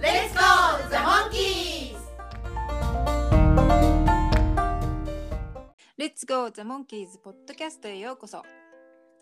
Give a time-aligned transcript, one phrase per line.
[0.00, 1.96] Let's go, the monkeys!
[5.98, 8.44] Let's Go The Monkeys ポッドキャストへようこそ。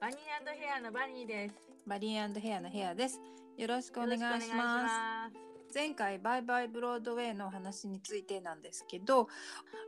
[0.01, 0.19] バニー
[0.53, 1.55] ヘアのバニーです。
[1.87, 3.19] バリーヘアのヘアです。
[3.57, 9.29] よろしくお願いします前回バイバイブロードウェイのお話についてなんですけど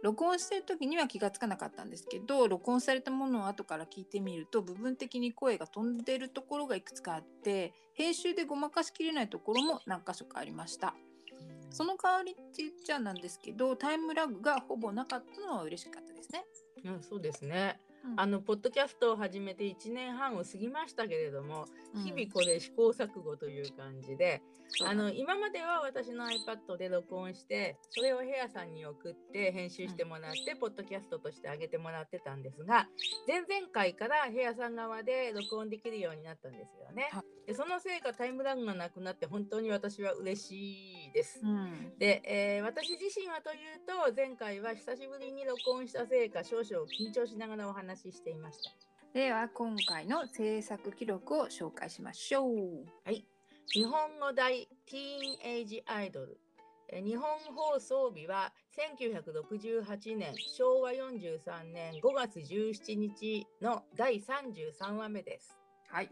[0.03, 10.95] 録音してる時には気がつかなかったんですけど録音されたものを後から聞いてみると部分的に声が飛んでるところがいくつかあって編集でごまかしきれないところも何箇所かありました。
[11.71, 16.45] その代わりって言っちゃなんですけどタイムラグがほぼなかったのは嬉しかったですね、
[16.85, 17.79] うん、そうですね。
[18.05, 18.21] うん。
[18.21, 22.03] あのポッドキャストを始めて1年半を過ぎましたけれども、うん。
[22.03, 24.43] 日々これ試行錯誤という感じで、
[24.87, 32.87] あの今までは私の iPad で録音してそれをヘアさんに送って編集してもらって、ポッドキャストとして上げてもらってたんですが
[33.27, 37.25] 前々回からヘアさん側で録音できるようになったんですよねは。
[37.47, 41.41] でそのせいかタイムラグがなくなって本当に私は嬉しいです。
[41.43, 48.89] うんで、えー私自身はというと前回は久しぶりに録音したせいか少々緊張しながらお話ししていました。
[49.15, 53.38] では今回の制作記録を紹介しましょうはい。
[53.75, 56.41] 日本語大ティーンエイジアイドル。
[56.91, 65.59] 日本放送日は1968年昭和43年5月17日の第33話目です。
[65.91, 66.11] はい。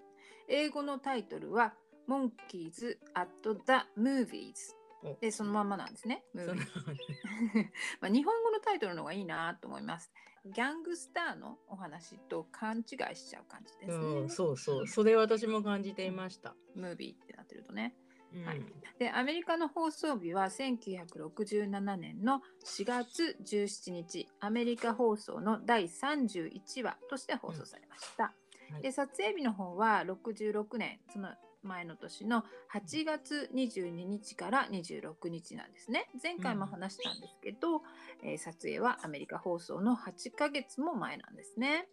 [0.48, 1.72] 英語のタイトルは
[2.06, 4.76] モンキーズ・アット・ザムービーズ。
[5.20, 6.24] で、そのまんまなんですね。
[6.34, 6.56] その Movies
[8.00, 10.12] まあ日本語のタイトルの方がいいなと思います。
[10.44, 14.04] ギャングスターのお話と勘違いしちゃう感じですね。
[14.04, 14.86] うん、そうそう。
[14.86, 16.54] それ私も感じていました。
[16.74, 17.96] ムービーってなってるとね。
[18.32, 18.62] うんはい
[18.98, 28.24] で、アメリカの放送日は1967年の4月17日、アメリカ放送の第31話として放送されました。
[28.24, 31.28] はいで、撮影日の方は66年、その
[31.66, 36.08] 前の年の8月22日から26日なんですね。
[36.22, 37.82] 前回も話したんですけど、
[38.22, 41.88] えー撮影はアメリカ放送の8ヶ月も前なんですね。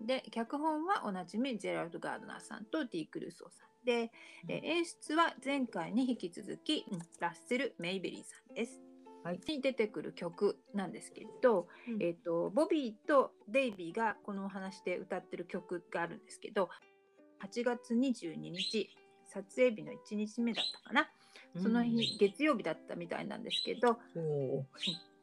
[0.00, 4.12] で、脚本はおなじみジェラルド・ガードナーさんとディー・クルーソーさんで、
[4.48, 6.84] えー演出は前回に引き続き、
[7.20, 8.88] ラッセル・メイベリーさんです。
[9.24, 16.68] はいに出てくる曲なんですけど、うんえー、とボビーとデイビーがこのお話で歌ってる曲があるんですけど
[17.42, 18.90] 8月22日
[19.26, 21.08] 撮影日の1日目だったかな、
[21.60, 23.98] その日月曜日だったみたいなんですけど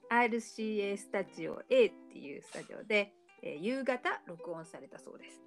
[0.10, 5.42] RCA スタジオ A っていうスタジオで、えー夕方録音されたそうです。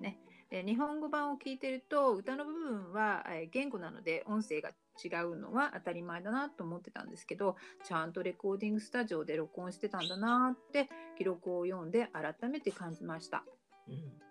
[0.00, 0.18] ね。
[0.50, 4.70] で日本語版を聞いてると歌の部分は、えー言語なので音声が
[5.02, 13.44] 違うのは当たり前だなと思ってたんですけどちゃんとレコーディングスタジオで録音してたんだなって記録を読んで改めて感じました。
[13.88, 14.27] うん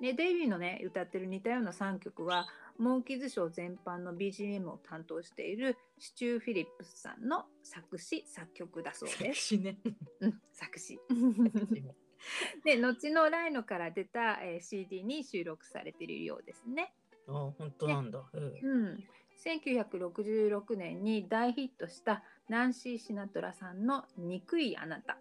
[0.00, 2.46] でデイビーのね歌ってる似たような3曲は
[2.78, 9.40] モンキーズショー全般の BGM を担当しているシチュー・フィリップスさんの作詞作曲だそうです。
[9.40, 9.78] しね。
[10.20, 11.00] うん、作詞。
[12.64, 16.94] で後のライノから出た、えー CD に収録されているようですね。
[17.26, 18.24] あ、本当なんだ。
[18.32, 19.04] うんうん、
[19.44, 25.18] 1966年に大ヒットしたナンシー・シナトラさんの「憎いあなた」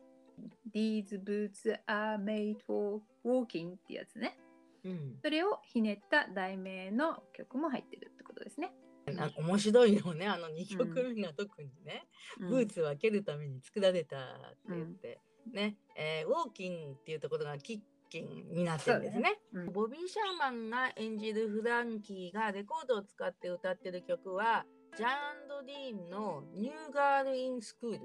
[0.73, 4.38] 「These boots are made for walking」ってやつね
[4.83, 5.17] うん。
[5.21, 8.71] それをひねった題名の曲も入ってるってことですね。
[9.13, 10.27] なんか面白いよね。
[10.27, 12.07] あの2曲目が特にね。
[12.39, 15.21] うんブーツは蹴るために作られたって言って、
[15.53, 17.79] ね、えーウォーキンっていうところがキッ
[18.09, 19.39] キンになってるんですね。
[19.53, 24.65] うんボビー・シャーマンが演じるフランキーがレコードを使って歌ってる曲は、
[24.95, 28.00] ジャンド・ディーンのニューガール・イン・スクール、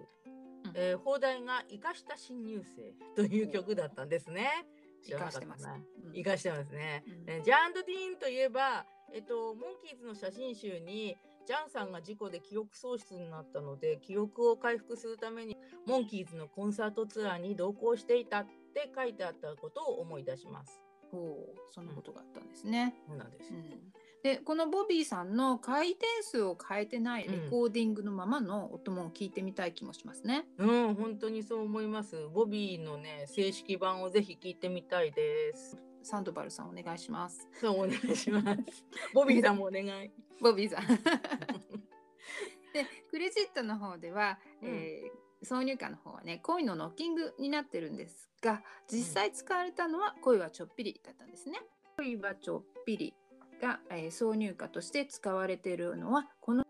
[0.75, 4.67] えー放題が生かした新入生という曲だったんですね。
[5.03, 7.05] 生かしてますうん生かしてますね。
[7.07, 11.17] うんえージャンド・ディーンといえば、えっと、モンキーズの写真集に
[11.47, 15.57] ジャンさんが事故で記憶喪失になったので記憶を回復するために
[15.87, 20.81] モンキーズのコンサートツアーに同行していたって書いてあったことを思い出します。
[21.11, 22.95] ほうそんなことがあったんですね。
[23.07, 23.59] そうなんですよ。
[23.59, 30.45] うんでこのボビーさんの回転数を変えてないレコーディングのままの音も聞いてみたい気もしますね。
[30.59, 32.29] うん、本当にそう思います。
[32.33, 35.77] ボビーのね、正式版をぜひ聞いてみたいです。
[36.05, 37.49] サンドバルさんお願いします。
[37.61, 38.85] そうお願いします。
[39.13, 40.11] ボビーさんもお願い。
[40.41, 40.87] ボビーさん。
[42.73, 51.61] でクレジットの方では、うんえー挿入歌の方はね恋のノッキングになってるんですが実際使われたのは恋はちょっぴりだったんですね。
[51.97, 53.15] 恋はちょっぴり
[53.63, 56.69] が、えー挿入歌として使われているのはこのだ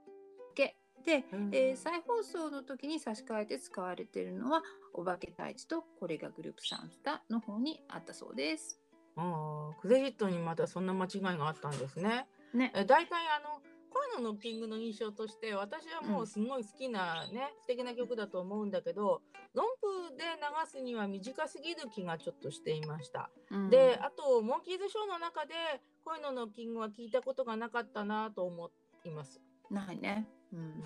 [0.55, 4.62] けで、えー再放送の時に差し替えて使われているのは
[4.93, 8.79] お化け退治とこれがグループサンスタの方にあったそうです。
[9.17, 12.27] ああ、クレジットにまたそんな間違いがあったんですね。
[12.55, 12.73] ね。
[12.75, 13.61] え大体あの
[13.91, 19.21] 声のノッキングの印象として私はもうすごい好きなね、素敵な曲だと思うんだけど
[19.53, 23.31] ロンプで流すには短すぎる気がちょっとしていました。
[23.50, 25.55] うんであとモンキーズショーの中で
[26.04, 28.70] 声のノッキングは聞いたことがなかったなと思
[29.04, 29.40] います。
[29.70, 30.26] ないね。
[30.52, 30.82] うん。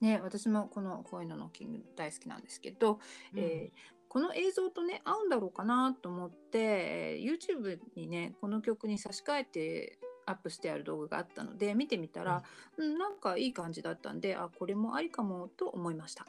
[0.00, 2.98] ね、私もこの恋のノッキング大好きなんですけど、
[3.34, 12.44] えーこの映像とね合うんだろうかなと思って、えー YouTube にねこの曲に差し替えてアップしてある動画があったので見てみたら、
[12.76, 16.26] うん、なんかいい感じだったんであこれもありかもと思いました。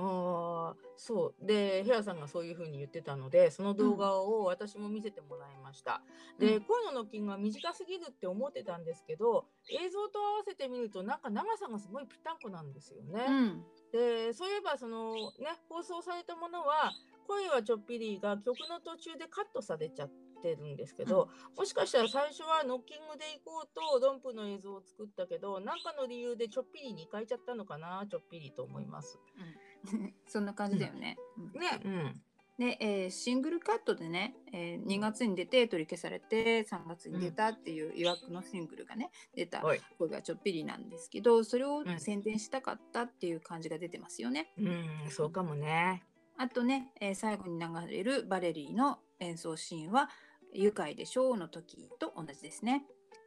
[0.00, 1.46] ああそう。
[1.46, 6.02] でヘアさんがそういうふうに言ってたのでその動画を私も見せてもらいました、
[6.38, 6.62] でうん。
[6.62, 13.62] 声のノッキングは短すぎるって思ってたんですけど映像と合わせてみるとなんか長さがすごいぴったんこなんですよね、うん、
[13.92, 16.92] でそういえばそのね放送されたものは
[17.26, 20.10] 声はちょっぴりが曲の途中でカットされちゃっ
[20.42, 29.18] てるんですけど、もしかしたら最初はノッキングで行こうとドンプの映像を作ったけど何かの理由でちょっぴりに変えちゃったのかなちょっぴりと思います。
[30.26, 31.16] そんな感じだよね。
[31.36, 32.22] うんね、うん
[32.58, 44.52] で、えーシングルカットでね、えー2月に出て取り消されて3月に出たっていう曰くのシングルがね出たはい声がちょっぴりなんですけどそれをうん宣伝したかったっていう感じが出てますよね。
[44.58, 46.02] うん、そうかもね。
[46.36, 50.10] あとね、えー最後に流れるバレリーの演奏シーンは
[50.52, 52.84] 「愉快でしょう」の時と同じですね。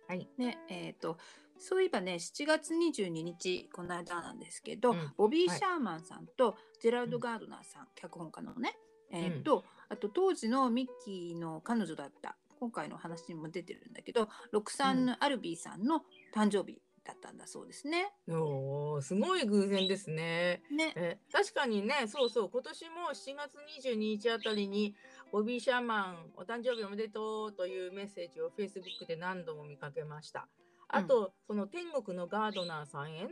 [0.07, 0.27] はい。
[0.37, 1.17] で、えっ、と
[1.61, 8.75] そういえばね7月22日この間なんですけど、うんボビー・はいシャーマンさんとジェラルド・ガードナーさん、脚本家のね、
[9.11, 16.03] えっ、と、あと当時のミッキーの彼女だった今回の話にも出てるんだけどロクサンヌ・アルビーさんの
[16.33, 18.11] 誕生日だったんだそうですね。
[18.29, 20.61] おーすごい偶然ですね。
[20.71, 20.93] ね。
[20.95, 23.57] え確かにね、そうそう、今年も7月
[23.87, 24.95] 22日あたりに、
[25.31, 30.47] ボビー・シャーマン、お誕生日おめでとうというメッセージを Facebook で何度も見かけました。
[30.93, 33.29] あと、その天国のガードナーさんへの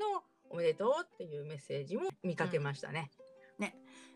[0.49, 3.11] おめでとうっていうメッセージも見かけましたね。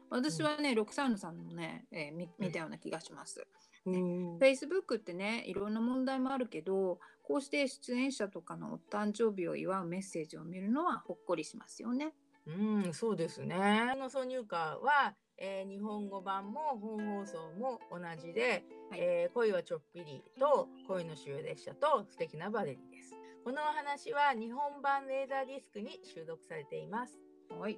[0.10, 3.48] 私はね、ロクサンヌさんのね、えー見見たような気がします。
[3.86, 4.38] うん。
[4.38, 12.14] Facebook ってねいろんな問題もあるけどこうして出演者とかのお誕生日を祝うメッセージを見るのはほっこりしますよね。
[12.46, 12.52] う
[12.90, 13.56] ん、そうですね。
[13.94, 23.16] この挿入歌は、えー日本語版も本放送も同じで、はいえー恋はちょっぴりと恋の終列車と素敵なバレリです。
[23.44, 27.20] このお話は日本版レーザーディスクに収録されています。
[27.50, 27.78] はい。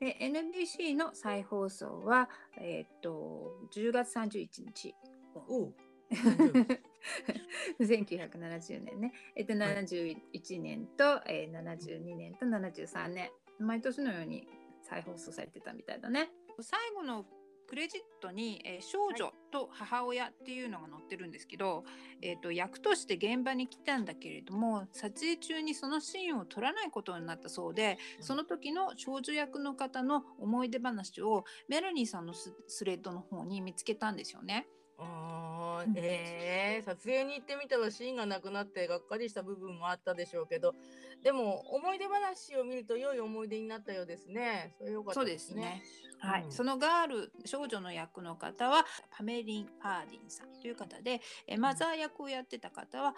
[0.00, 2.28] で NBC の再放送は、
[2.60, 4.96] えーっと10月31日。
[5.34, 5.74] おう
[7.80, 10.16] 1970年ね、えっと、71
[10.60, 13.30] 年と、えー、72年と73年
[13.60, 14.48] 毎年のように
[14.82, 16.30] 再放送されてたみたいだね
[16.60, 17.24] 最後の
[17.68, 21.84] クレジットに、えー少女と母親っていうのが載ってるんですけど、
[22.22, 34.66] えー、と役として現場に来たんだけれども撮影中にそのシーンを撮らないことになったそうでその時の少女役の方の思い出話をメラニーさんのススレッドの方に見つけたんですよね。
[34.98, 40.74] あえー、撮影に行ってみたらシーンがなくなってがっかりした部分もあったでしょうけど
[41.22, 44.74] でも思い出話を見ると良い思い出になったようですね。
[44.78, 45.82] それ良かったですね。
[46.20, 53.14] はい、うんそのガール少女の役の方はパメリン・パーディンさんという方で、えマザー役をやってた方は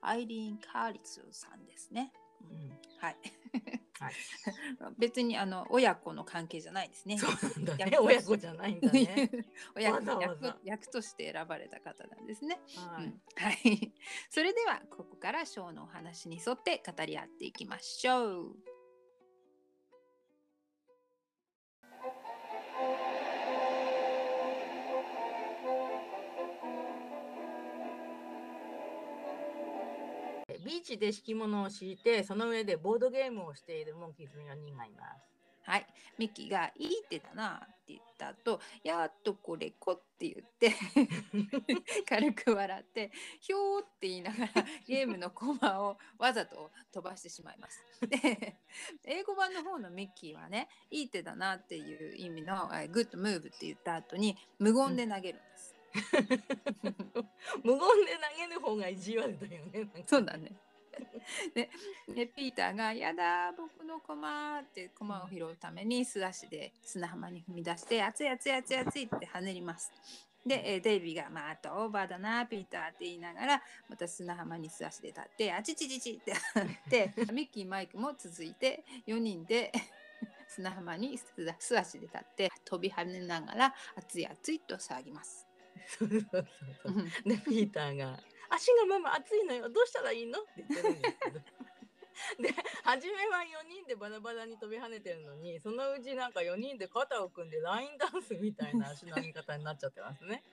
[0.00, 2.12] アイリーン・カーリツさんですね。
[2.50, 3.16] うんはい。
[3.98, 4.14] はい
[4.98, 7.18] 別にあの親子の関係じゃないですね。
[7.18, 7.90] そうなんだね。
[7.92, 9.30] 役親子じゃないんだね。
[9.76, 12.60] 親子役役として選ばれた方なんですね。
[12.74, 13.92] はいうんはい。
[14.30, 18.73] それではここからショーのお話に沿って語り合っていきましょう。
[30.64, 35.34] ビーチで敷物を敷いて、その上でボードゲームをしているモンキーズの4人がいます。
[35.66, 35.86] はい、
[36.18, 40.74] ミッキーが「いい手だな」って言った後やっとこれこ」って言って
[42.06, 44.52] 軽く笑って「ひょー」って言いながら
[44.86, 47.82] ゲームのコマをわざと飛ばしてしまいます。
[48.06, 48.58] で
[49.04, 55.73] 英語版の方のミッキーはね「いい手だな」っていう意味の「グッドムーブ」って言った後に無言で投げるんです。
[57.62, 59.88] 無言で投げる方が意地悪だよね。
[60.06, 60.52] そうだね。
[61.54, 61.70] で
[62.14, 69.92] でピーターが「やだ僕の駒」って駒を拾うために素足で砂浜に踏み出して「熱い熱い熱い熱い」って跳ねります。
[70.46, 79.72] で、えーデイビーが「またオーバーだなピーター」って言いながらまた砂浜に素足で立って「あちちちち」ってなって ミッキーマイクも続いて4人で
[80.46, 81.26] 砂浜に素
[81.58, 85.43] 素足で立って飛び跳ねながら「熱い熱い」と騒ぎます。
[85.98, 86.46] そうそうそう
[86.82, 87.28] そう。
[87.28, 88.18] でピーターが
[88.50, 89.68] 「足がママ熱いのよ。
[89.68, 91.40] どうしたらいいの?」って言ってるんですけど。
[92.38, 92.54] で
[92.84, 100.44] 初めは4人でバラバラに飛び跳ねてるのにそのうちなんか4人で肩を組んでラインダンスみたいな足の上げ方になっちゃってますね。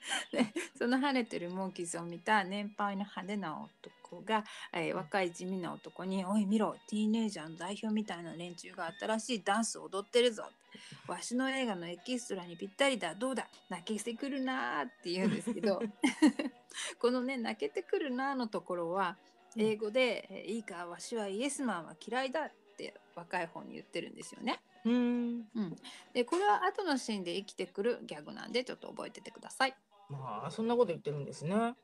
[0.76, 3.92] その跳ねてるモンキーズを見た年配の派手な男
[4.24, 9.42] が、えー若い地味な男に「おい見ろティーネイジャーの代表みたいな連中が新しい。
[9.42, 10.44] ダンスを踊ってるぞ」
[11.06, 13.14] わしの映画のエキストラにぴったりだ。
[13.14, 13.46] どうだ？
[13.68, 15.80] 泣けてくるな」って言うんですけど。
[17.00, 19.16] このね「泣けてくるな」のところは
[19.56, 20.86] 英語で「えーいいか？
[20.86, 24.60] わしはイエスマンは嫌いだ」って若い方に言ってるんですよね。
[24.84, 25.46] うん。
[26.12, 29.74] でこれは後のシーンで生きてくるギャグなんでちょっと覚えててください。
[30.08, 31.74] まあそんなこと言ってるんですね。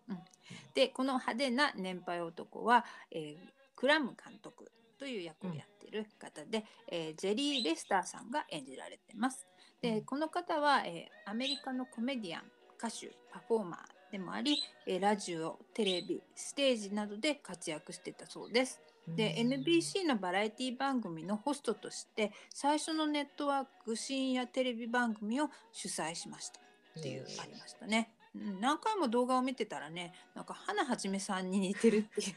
[0.75, 3.37] でこの派手な年配男は、えー
[3.77, 9.47] クラム監督という役をやっている方で、えージェリー・レスターさんが演じられてます。
[9.83, 12.45] でうんこの方は、えーアメリカのコメディアン
[12.79, 18.81] 歌手パフォーマーでもあり、えーラジオテレビステージなどで活躍してたそうです。
[19.09, 26.61] でうん NBC のバラエティ番組のホストとして最初のネットワーク深夜テレビ番組を主催しました。
[26.99, 28.14] っていうありましたね。
[28.35, 32.37] うん何回も動画を見てたらね、なんか花はじめさんに似てるっていう。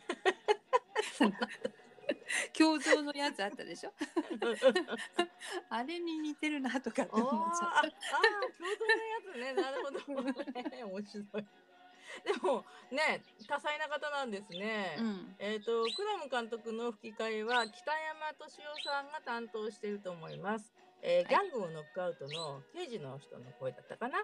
[2.58, 3.94] 胸像のやつあったでしょ？
[5.70, 8.24] あれに似てるなとかってあー思っちゃあ、あっー、共
[8.80, 9.62] 同のやつね。
[9.62, 10.70] なるほど。
[10.70, 11.26] ね 面白い。
[12.24, 14.96] でもね、多彩な方なんですね。
[14.98, 15.04] た。
[15.04, 15.36] うん。
[15.40, 20.74] えっ、と、クラム監督の吹き替えは北山敏夫さんが担当していると思います。
[21.02, 24.20] えーギャングをノックアウトの刑事の人の声だったかな。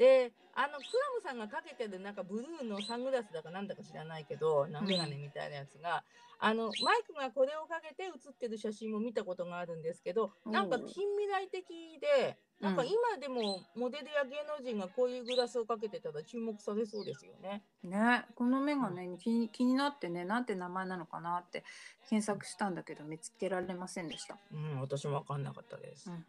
[0.00, 6.02] で、あのクラムさんがかけてるなんかブルーのサングラスだかなんだか知らないけど、なメガネみたいなやつが、
[6.38, 17.62] あのマイクがこれをかけて写ってる写真も見たことがあるんですけど、なんか近未来的で、なんかうん今でもモデルや芸能人がこういうグラスをかけてたら注目されそうですよね。
[17.82, 21.62] ね、このメガネに気に気になってね、なんて名前なのかなって
[22.08, 24.38] 検索したんだけど見つけられませんでした。
[24.50, 26.10] うん、私もわかんなかったです。
[26.10, 26.24] うん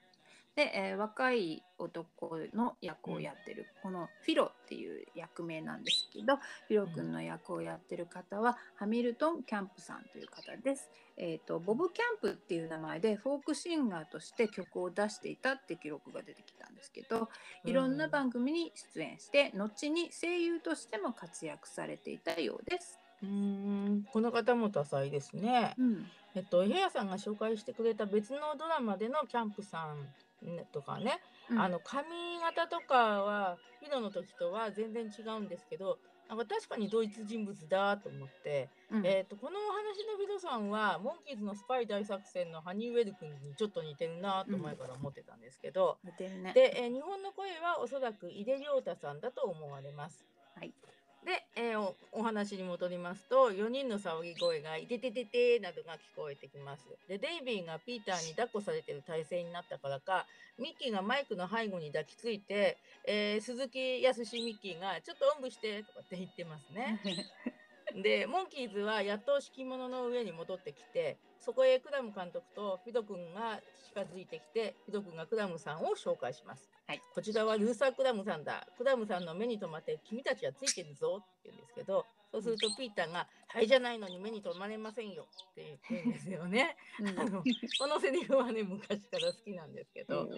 [0.55, 10.89] で、えー若い男の役をやってる、このフィロっていう役名なんですけどフィロ君の役をやってる方は、ハミルトン・キャンプさんという方です。
[11.17, 17.29] えー、とボブ・キャンプっていう名前でフォークシンガーとして曲を出していたって記録が出てきたんですけど
[17.63, 22.97] いろんな番組に出演して後に声優としても活躍されていたようです。
[23.21, 25.75] うーん、この方も多彩ですね。
[25.77, 30.07] うんえっと、ヘアさんが紹介してくれた別のドラマでのキャンプさんね
[30.71, 31.19] とかね、
[31.57, 32.07] あの髪
[32.41, 35.99] 型とかはヒロの時とは全然違うんですけど
[36.31, 39.05] なんか確かに同一人物だと思って、うん。
[39.05, 46.53] えっとこのお話のヒロさんはモンキーズのスパイ大作戦のハニーウェル君にちょっと似てるなと前から思ってたんですけど、似てるね。
[46.53, 50.25] で、えー日本の声はおそらく井出亮太さんだと思われます。
[50.55, 50.73] はい
[51.25, 56.83] で、えーお話に戻りますと4人の騒ぎ声が「いてててて」などが聞こえてきます。
[57.07, 60.25] でデイビーがピーターに抱っこされてる体勢になったからか
[60.57, 66.99] ミッキーがマイクの背後に抱きついて、えー鈴木康ミッキーが「ちょっとおんぶして」とかって言ってますね。
[67.95, 73.59] でモンキーズはやっと敷物の上に戻ってきてそこへクラム監督とフィド君が
[73.93, 77.01] 近づいてきてフィド君がクラムさんを紹介します、はい。
[77.13, 78.65] こちらはルーサー・クラムさんだ。
[78.77, 86.77] クラムさんの目に留まって君たちはついてるぞって言うんですけどそうするとピーターが「はいじゃないのに目に留まれませんよ」って言うんですよね。
[86.99, 87.19] うん。
[87.19, 87.43] あの
[87.79, 90.29] このセリフはね昔から好きなんですけど、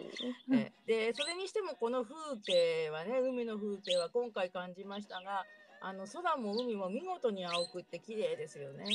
[0.47, 0.55] うん。
[0.55, 5.45] えでそれにしてもこの風景はね海の風景は今回感じましたが
[5.85, 8.85] あの空も海も見事に青くって綺麗ですよね。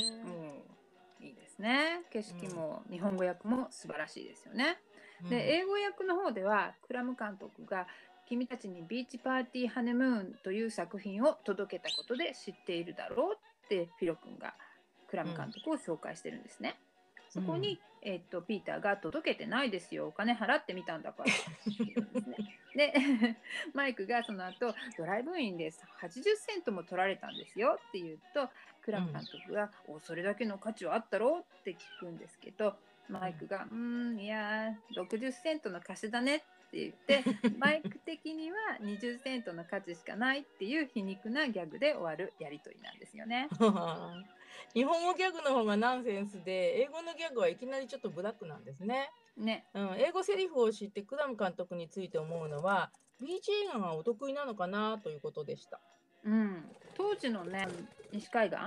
[1.19, 2.01] うんいいですね。
[2.11, 4.79] 景色も日本語訳も素晴らしいですよね。
[5.23, 7.87] うんで英語訳の方ではクラム監督が
[8.25, 14.55] 「君たちにビーチパーティーハネムーン」という作品を届けたことで知っているだろうってフィロ君が
[15.09, 16.79] クラム監督を紹介してるんですね。
[17.29, 20.07] そこに、えっとピーターが届けてないですよ。
[20.07, 21.31] お金払ってみたんだから。
[21.31, 22.53] って言うんですね。
[22.75, 22.93] で
[23.73, 27.79] マイクがその後ドライブインです80セントも取られたんですよ。
[27.89, 28.49] って言うと
[28.81, 31.39] クラム監督が、おそれだけの価値はあったろう？
[31.41, 32.75] って聞くんですけど
[33.09, 37.23] マイクが「うーんいやー60セントの貸しだね」って言って
[37.57, 43.49] マイク的には20セントの価値しかないっていう皮肉なギャグで終わるやり取りなんですよね。
[44.73, 49.09] 日本語ギャグの方がナンセンスで英語のギャグはいきなりちょっとブラックなんですね。
[49.37, 49.65] ね。
[49.73, 55.79] うん、英語セリフを知ってクラム監督について思うのはビーチ映画がお得意なのかなということでした。
[56.23, 57.67] うん、当時のね
[58.11, 58.57] 西海岸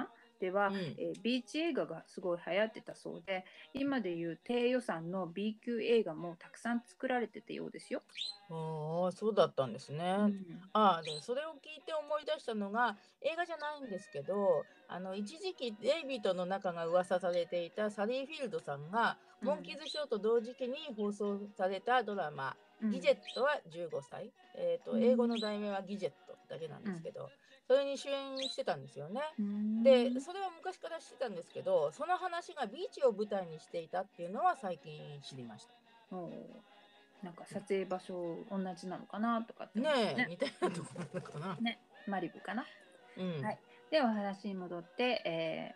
[0.43, 3.45] では、うん、えー、ビーチ映画がすごい流行ってたそうで
[3.75, 8.03] 今でいう低予算の B 級映画もたくさん作られてたようですよ。
[8.51, 9.99] ああそうだったんですね。
[10.19, 10.35] うん、
[10.73, 22.57] ああでそれを聞いて思い出したのが映画じゃないんですけどあの一時期デイビッドの中が噂されていたサリー・フィールドさんが、うん、モンキーズショーと同時期に放送されたドラマ
[22.91, 27.31] 「ギジェット」は15歳、えーと、英語の題名は「ギジェット」だけなんですけど。
[27.67, 29.21] それに主演してたんですよね。
[29.83, 35.73] でそれは昔から知ってたんですけどその話がビーチを舞台にしていたっていうのは最近知りました。
[37.23, 41.57] なんか撮影場所同じなのかなとかってねね似たようなところなのかな。
[41.61, 41.79] ね
[42.09, 42.65] マリブかな。
[43.17, 43.59] うん、はい、
[43.91, 45.75] でお話に戻って、え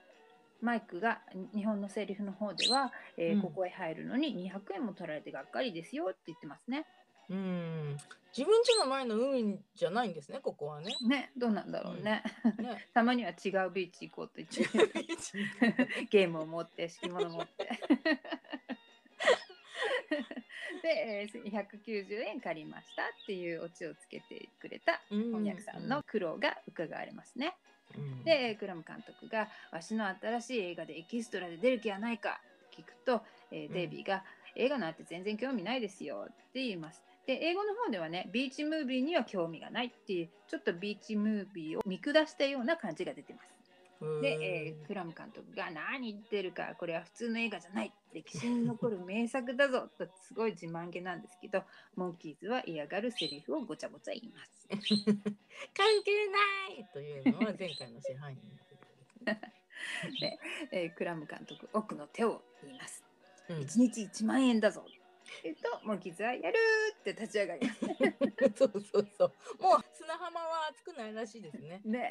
[0.62, 1.21] ー、マイクが
[1.55, 6.87] 日本のセリフの方では、えー、うん、ここへ入るのに200円も取られてがっかりですよって言ってますね。
[7.28, 7.97] うん、
[8.37, 10.92] 自分家の前の海じゃないんですね、ここはね。
[11.09, 12.23] ね、どうなんだろうね。
[12.45, 14.62] うん、ね たまには違うビーチ行こうと言って、
[16.11, 17.64] ゲームを持って、敷物持って。
[20.83, 27.56] で、えー、190円借りましたっていうオチをつけてくれた翻訳さんの苦労が伺われますね。
[27.97, 32.40] うん、で、クラム監督が「わしの新しい映画でエキストラで出る気はないか?」
[32.71, 34.23] 聞くと、えー、デイビーが、うん
[34.54, 37.05] 「映画なんて全然興味ないですよ」って言います。
[37.26, 43.56] で英語の方ではね beach movie には興味がないっていうちょっと beach movie を見下したような感じが出てます。
[44.21, 51.62] で、えー、クラム監督が何言ってるかこれは普通の映画じゃない歴史に残る名作だぞとすごい自慢げなんですけど
[51.97, 54.68] モンキーズは嫌がるセリフをごちゃごちゃ言います。
[54.68, 58.56] 関係ないというのは前回の支配人
[60.21, 60.38] で、
[60.72, 63.03] えー、クラム監督奥の手を言います。
[63.48, 64.85] うん、1日1万円だぞ
[65.44, 66.56] えっと、もう傷はやる
[66.98, 67.70] って立ち上がり
[68.54, 69.62] そうそうそう。
[69.62, 71.80] もう砂浜は熱くないらしいですね。
[71.84, 72.10] ね。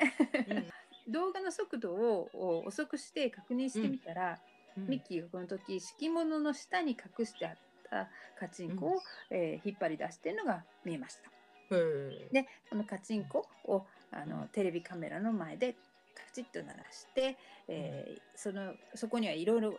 [1.07, 4.39] うん、動画の速度を遅くして確認してみたら、
[4.77, 7.57] うん、ミッキーがこの時敷物の下に隠してあっ
[7.89, 8.99] たカチンコを、うん、
[9.29, 11.29] えー、引っ張り出してるのが見えました。
[11.69, 15.73] でこのカチンコをあのテレビカメラの前で
[16.13, 19.75] カチッと鳴らして、えー、そのそこにはいろいろ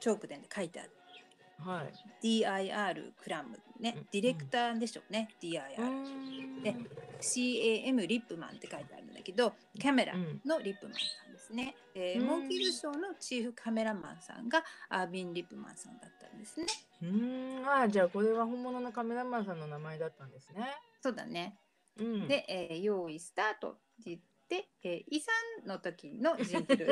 [0.00, 0.97] チョークで書いてあって。
[1.58, 1.82] は
[2.22, 6.76] い、DIR クラムね、うん、ディレクターでしょうね、うん、DIR で
[7.20, 10.14] CAM リップマンって書いてあるんだけどカメラ
[10.46, 16.66] のリップマンさんですね、うん、えー、モンキーズショーのチーフカメラマンさんがアービン・リップマンさんだったんですね。
[17.02, 17.62] うん。
[17.66, 20.66] あじゃあこれは本物のカメラマンさんの名前だったんですね。
[21.00, 21.58] そうだね、
[21.98, 25.34] うん、で、えー、用意スタートって言ってで、えー、遺産
[25.66, 26.86] の時のジングル。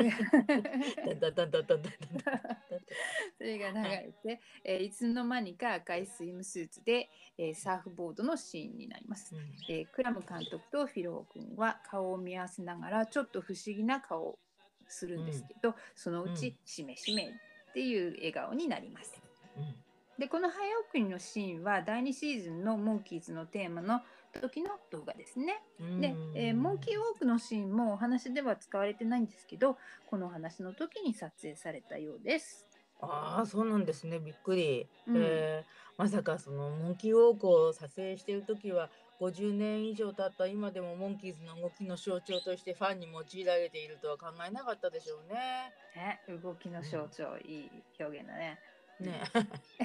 [3.37, 9.41] それが流れて、えー、いつの間にか赤いスイムスーツで、えー、サーフボードのシーンになります、うん、
[9.73, 14.39] えー、クラム監督とフィロー君は顔を見合わせながらちょっと不思議な顔を
[14.87, 17.27] するんですけど、うん、そのうち、しめしめっ
[17.73, 19.13] ていう笑顔になります、
[19.57, 19.75] うん、
[20.19, 24.01] でこの早送りのシーンは第2シーズンのモンキーズのテーマの
[24.41, 25.61] 「時の動画ですね。
[25.99, 29.77] で、えー、モンキーウォークのシーンもお話では使われてないんですけど
[30.09, 32.67] この話の時に撮影されたようです。
[32.99, 35.65] ああそうなんですねびっくり、うん、えー、
[35.97, 45.73] まさかそのモンキーウォークを撮影している時は50年以上経った今でもモンキーズの動きの象徴としてファンに用いられているとは考えなかったでしょうね。
[45.95, 48.59] ね動きの象徴、うん、いい表現だね。
[48.99, 49.21] ね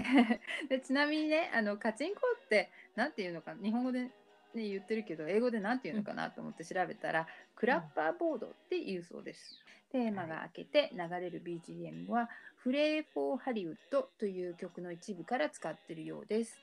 [0.69, 4.11] でちなみにねあのカチンコって何て言うのか日本語で
[4.55, 9.63] ね、言ってるけど英語で何て言うのかなと思って調べたら、クラッパーボードって言うそうです。
[9.93, 16.59] テーマが明けて流れる BGM は「フレー・フォー・ハリウッド」という曲の一部から使ってるようです。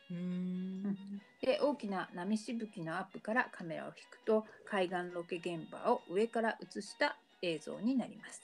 [1.39, 8.41] で大きな波しぶきのアップからカメラを引くと海岸ロケ現場を上から映した映像になります。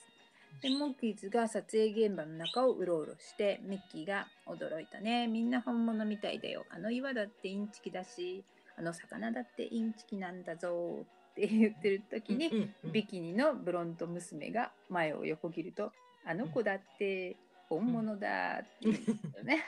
[0.62, 8.44] でモンキーズが撮影現場の中をうろうろしてミッキーが「驚いたねみんな本物みたいだよあの岩だってインチキだし
[8.76, 15.92] あの魚だってインチキなんだぞって言ってる時に、ビキニのブロンド娘が前を横切ると
[16.26, 17.36] あの子だって
[17.68, 18.98] 本物だって言うん
[19.38, 19.64] よね。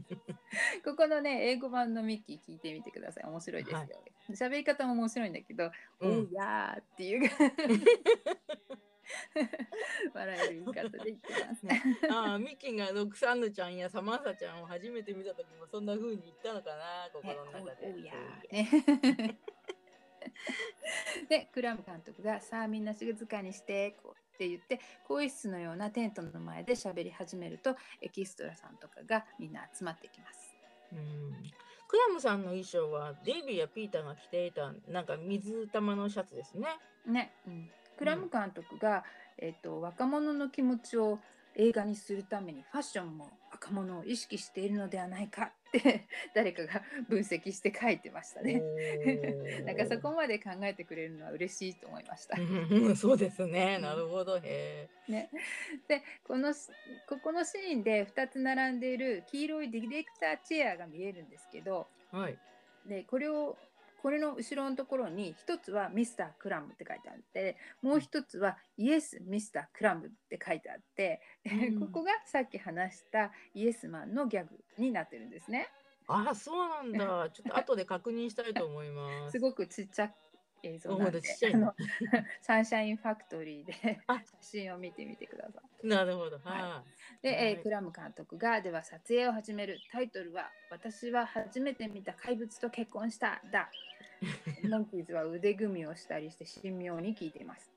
[0.84, 3.24] ここのね英語版のミッキー聞いてみてください。
[3.24, 3.78] 面白いですよ。
[4.30, 7.30] 喋、はい、り方も面白いんだけど「お、う、や、ー」っていう
[10.14, 11.82] 笑える言い方で言ってますね。
[12.10, 17.86] ああミキがロクサンヌちゃんやサマンサちゃんを初めて見た時もそんな風に言ったのかな心の中で。
[17.86, 18.12] おおや
[18.50, 19.38] ね
[21.28, 30.56] でクラム監督が「さあみんな静かにして」こうって言って更衣室のようなテントの前で喋り始めるとエキストラさんとかがみんな集まってきます。
[30.92, 31.52] うん
[31.92, 36.66] クラムさんの衣装はデイビーやピーターが着ていたなんか水玉のシャツですね。
[37.04, 39.04] ね、うん、クラム監督が、
[39.38, 41.18] えっと若者の気持ちを
[41.54, 48.62] 映画にするためにファッションも若者を意識しているのではないかって 誰かが分析して書いてましたね。
[49.64, 52.40] なんかそこまで考えてくれるのは嬉しいと思いました。
[52.40, 53.78] うんそうですね。
[53.78, 54.38] なるほど。
[54.42, 55.30] へね、
[55.88, 56.70] でこのし
[57.06, 62.16] ここのシーンで2つ並んでいる黄色いディレクターチェアが見えるんですけどえ。
[62.16, 62.38] はい。
[62.86, 63.56] でこれを
[64.02, 75.68] これの後ろのところに一つはミスタークラムって書いてあってもう一つはイエスミスタークラムって書いてあって、うん ここがさっき話したイエスマンのギャグになってるんですね。
[76.08, 77.30] あ、そうなんだ。
[77.30, 79.40] ちょっと後で確認したいと思います す。
[79.40, 80.14] ごくちっちゃい
[80.62, 81.20] 映像なんで
[81.52, 81.74] あの
[82.40, 85.86] サンシャインファクトリーであ 写真を見てみてください。
[85.86, 86.38] なるほど。
[86.38, 86.84] はいは
[87.22, 93.70] で、えはいークラム監督がでは撮影を始めるタイトルは「私は初めて見た怪物と結婚した」だ。
[94.70, 97.72] モンキーズは腕組みをしたりして神妙に聞いています。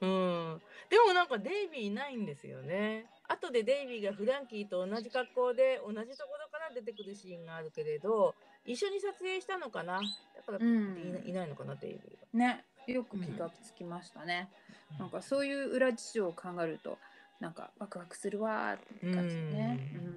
[0.00, 0.04] い。
[0.04, 0.62] うん。
[0.88, 3.06] でもなんかデイビーいないんですよね。
[3.28, 8.34] 後でデイビーがフランキーと同じ格好で同じところから出てくるシーンがあるけれど、
[8.64, 10.00] 一緒に撮影したのかな？
[10.36, 12.46] だから、うんいないいないのかなデイビーが。
[12.54, 14.48] ね、よく気がつきましたね。
[14.98, 16.98] なんかそういう裏事情を考えると
[17.40, 19.92] なんかワクワクするわーって感じでね。
[19.94, 20.16] うん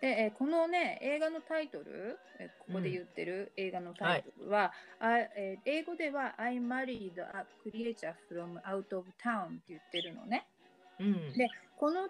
[0.00, 10.46] で、えーこのね映画のタイトル、えーここで言ってる映画のタイトルは、あえー英語では「I married a creature from out of town」って言ってるのね。
[10.98, 11.32] うん。
[11.34, 12.08] でこの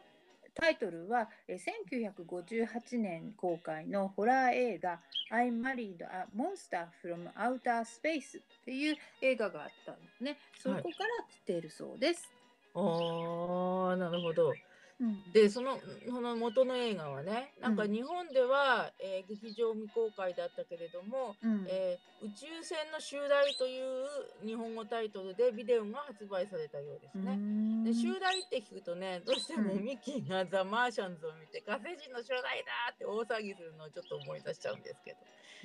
[0.61, 10.37] タイトルは、えー1958年公開のホラー映画「I married a monster from outer space」っていう映画があったんですね。
[10.59, 10.91] そこから
[11.29, 12.31] 来ているそうです。
[12.75, 14.53] ああ、なるほど。
[15.01, 24.05] うんでそのその元の映画はねなんかうん日本では、えー劇場未公開だったけれども、うんえー宇宙船の襲来という
[24.47, 27.39] 日本語タイトルでビデオが発売されたようですね。
[27.83, 35.17] で襲来って聞くとねどうしてもうんミッキーがザ・マーシャンズを見て火星人の襲来だって大騒ぎするのをちょっと思い出しちゃうんですけど。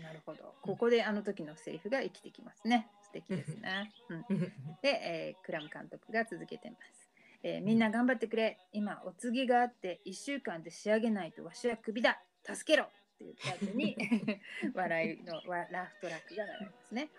[0.02, 0.54] なるほど。
[0.62, 2.88] ここであの時のセリフが生きてきますね。
[3.04, 3.92] 素敵ですね。
[4.10, 4.40] うん、
[4.82, 7.05] で、えークラム監督が続けてます。
[7.48, 8.58] えーみんな頑張ってくれ。
[8.74, 12.20] 今、お告げがあって、1週間で仕上げないとわしはクビだ。
[12.44, 12.88] 助けろっ
[13.20, 13.96] て言った後に
[14.74, 17.10] 笑いのわラフトラックが流れますね。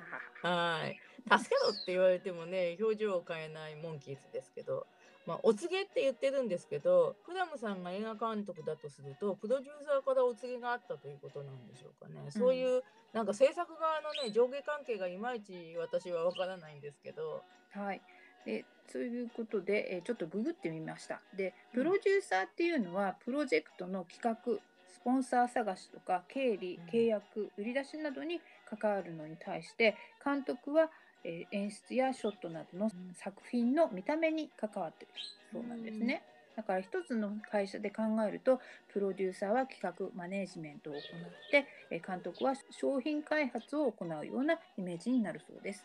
[0.42, 1.00] はい。
[1.38, 4.88] 助けろって言われてもね、表情を変えないモンキーズですけど、
[5.26, 12.32] まあ、お告げって言ってるんですけど、クラムさんが映画監督だとすると、プロデューサーからお告げがあったということなんでしょうかね。
[12.32, 18.02] そういう、なんか制作側のね、上下関係がいまいち私はわからないんですけど、はい。
[18.46, 21.20] で、そういうことで、えーちょっとググってみました。
[21.36, 30.90] で、プロデューサーっていうのは、プロジェクトの企画、スポンサー探しとか、経理うん、契約、売り出しなどに関わるのに対して、監督は、
[31.24, 35.12] えー演出やショットなどの作品の見た目に関わっている
[35.52, 36.22] そうなんですね。
[36.56, 38.60] だから一つの会社で考えると
[38.92, 41.02] プロデューサーは企画マネージメントを行っ
[41.50, 45.84] てえー監督は商品開発を行うようなイメージになるそうです。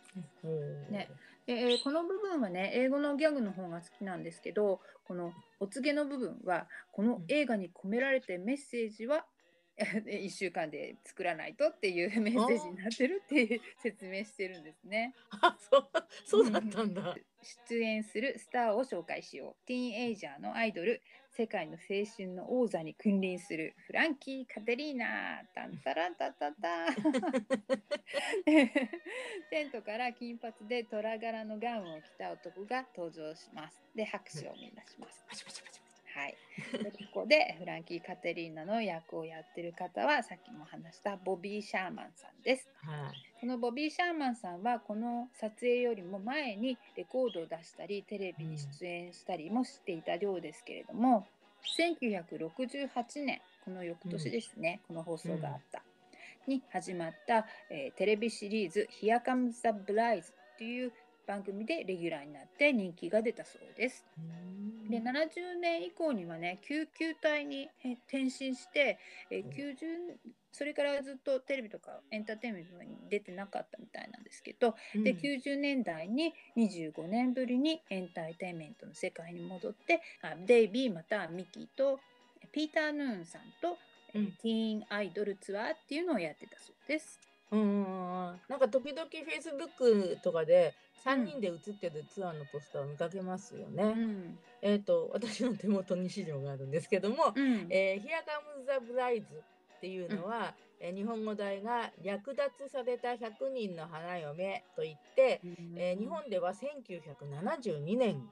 [0.90, 1.10] ね。
[1.46, 9.26] でえーこの部分はね英語のギャグの方が好きなんですけどこのお告げの部分はこの映画に込められてメッセージは
[10.06, 15.16] 1週間で作らないとっていうメッセージになってるっていう説明してるんですね。
[15.42, 15.90] あ、そう、
[16.26, 17.16] そうだったんだ。
[17.70, 19.68] 出演するスターを紹介しよう。
[19.68, 26.86] ティーンエイジャーのアイドル、世界の青春の王座に君臨するフランキー・カテリーナ、タンタランタタタ。
[29.50, 33.82] テントから金髪で虎柄のガウンを着た男が登場します。
[33.96, 35.26] で、拍手をみんなします。
[36.16, 36.36] はい。
[36.84, 42.70] でここでフランキー・カテリーナの役をやってる方はさっきも話したボビー・シャーマンさんです。
[42.84, 43.40] はい。
[43.40, 51.26] このボビー・シャーマンさんはこの撮影よりも前にレコードを出したりテレビに出演したりもしていたようですけれども、
[51.78, 55.84] 1968年この翌年ですね、この放送があった、
[56.48, 60.24] に始まった、えーテレビシリーズ「Here Comes the Bride」
[60.58, 60.92] という
[61.28, 64.06] 番組でレギュラーになって人気が出たそうです。
[64.90, 69.76] で70年以降にはね救急隊にえ転身して、えーうん90
[70.54, 82.00] それからずっとテレビとかエンターテインメントに出てなかったみたいなんですけど、で90年代に25年ぶりにエンターテインメントの世界に戻ってあデイビーまたはミキと
[82.52, 83.78] ピーター・ヌーンさんと、
[84.14, 87.31] うんティーンアイドルツアーっていうのをやってたそうです。
[87.52, 89.68] うんなんか時々フェイスブッ
[90.16, 93.84] クとかで3人で写ってるツアーのポスターを見かけますよね。
[93.84, 99.24] うんえっ、と私の手元に資料があるんですけどもうん「えー、Here Comes the Brides」
[99.78, 105.42] っていうのは、えー日本語題が「略奪された100人の花嫁」と言って、
[105.76, 108.28] えー日本では1972年か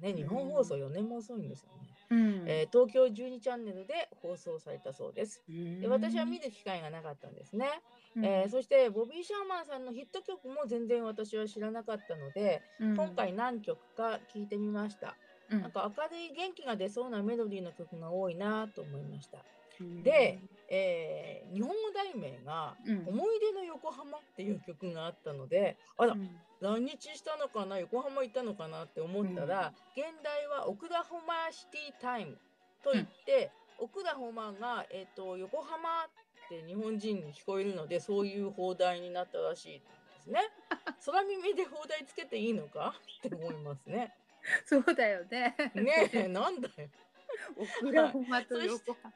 [0.00, 1.88] ら、ね、日本放送4年も遅いんですよね。
[2.10, 5.42] うんえー東京12チャンネルで放送されたそうです。
[5.48, 7.68] うんで私は見る機会がなかったんですね。
[8.16, 8.24] うん。
[8.24, 12.96] えーそしてボビー・シャーマンさんのヒット曲も全然私は知らなかったので、うん。
[12.96, 15.16] 今回何曲か聴いてみました。
[15.50, 15.62] うん。
[15.62, 19.38] なんか明るい元気が出そうなメロディーの曲が多いなと思いました。
[19.80, 20.02] うん。
[20.02, 26.30] で、えー日本語題名がうん「思い出の横浜」っていう曲があったので、あらうん。
[26.60, 32.38] 来日したのかな横浜行ったのかなって思ったら、現代はオクラホマシティタイム
[32.84, 36.06] といって、オクラホマが、えー、と横浜
[36.52, 39.84] って日本人に聞こえるのでそういう放題になったらしいで
[40.20, 40.40] すね。
[41.06, 42.94] 空耳で放題つけていいのか？
[43.26, 44.14] って思いますね。
[44.66, 45.56] そうだよね。
[45.74, 46.74] ねえなんだよ。
[47.56, 49.14] オクラホマと横浜。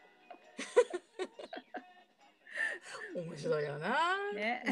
[3.14, 4.62] 面白いよな、ね。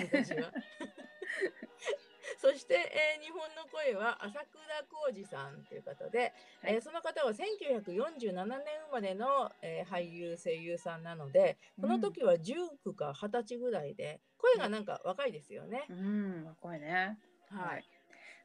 [2.39, 6.33] そして、えー日本の声は朝倉浩二さんという方で、はい
[6.75, 15.85] えーその方は1947年生まれの、えー俳優声優さんなのでこの時は19か20歳ぐらいで声がなんか若いですよね。
[15.89, 17.19] うん、若いね。
[17.51, 17.85] はい。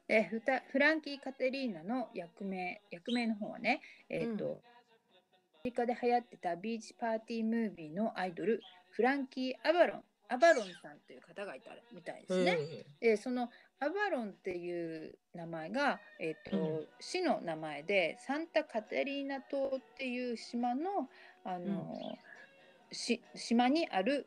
[0.06, 4.60] でフタフランキー・カテリーナの役名役名の方はね、えっ、と、うん
[5.60, 8.62] アメリカで流行ってたビーチパーティームービーのアイドル
[8.92, 12.58] フランキー・アバロンアバロンさんという方がいたみたいですね。
[13.00, 16.86] でそのアバロンっていう名前が、えっとうん。
[17.00, 21.08] 市の名前でサンタカテリーナ島っていう島の
[21.44, 22.16] あの、
[22.92, 24.26] し島にある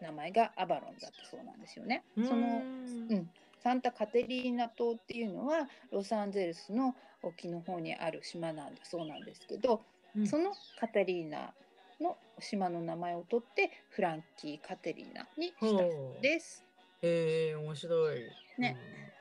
[0.00, 2.04] 名前がアバロンだったそうなんですよね。
[2.16, 2.26] うん。
[2.26, 3.30] そのうんうん。
[3.62, 9.82] サンタカテリーナ島っていうのはロサンゼルスの沖の方にある島なんだそうなんですけど、
[10.16, 10.26] うん。
[10.26, 11.52] そのカテリーナ
[12.00, 16.64] の島の名前を取ってフランキー・カテリーナにしたそうです。
[17.02, 18.36] へえ面白い。
[18.58, 19.12] ねうん。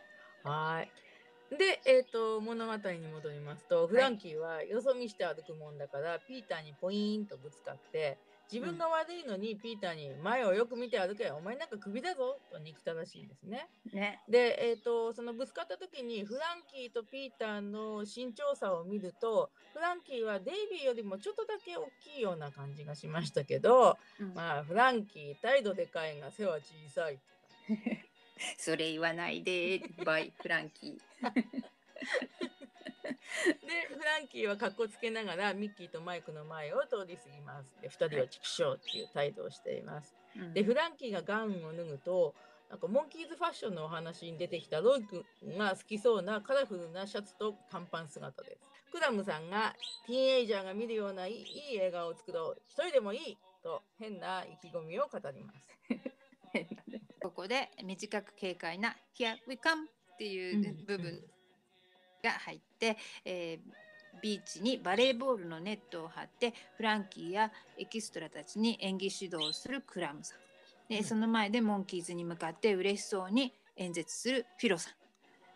[0.44, 1.58] はーい。
[1.58, 13.70] で、えっ、と物語に戻りますと、フランキーはよそ見して歩くもんだから、ピーターにポイーンとぶつかって、自分が悪いのにピーターに前をよく見て歩け、お前なんかクビだぞと憎たらしいんですね。
[13.94, 14.22] ね。
[14.28, 27.20] で、えっ、と、そのぶつかった時にフランキーとピーターの身長差を見ると、フランキーはデイビーよりもちょっとだけ大きいような感じがしましたけど、うんまあ、フランキー、態度でかいが背は小さい。
[28.58, 31.00] それ言わないでバイフランキー。
[33.62, 37.82] で、フランキーは格好つけながらミッキーとマイクの前を通り過ぎます。
[37.82, 40.16] で、二人はチクショーっていう態度をしています。
[40.36, 42.36] うんで、フランキーがガウンを脱ぐと、
[42.70, 45.26] なんかモンキーズファッションのお話に出てきたロイ君
[45.58, 48.70] が好きそうなカラフルなシャツと短パン姿です。
[48.92, 52.62] クラムさんがティーンエイジャーが見るようないいいい笑顔を作ろう。
[52.68, 55.68] 一人でもいいと変な意気込みを語ります。
[57.22, 61.24] ここで短く軽快な「Here we come」っていう部分
[62.24, 63.74] が入って、えー
[64.22, 70.40] ビーチにバレーボールのネットを張ってフランキーやエキストラたちに演技指導をするクラムさん。
[70.90, 71.04] で、うん。
[71.06, 74.90] その前でモンキーズに向かって嬉しそうに演説するフィロさ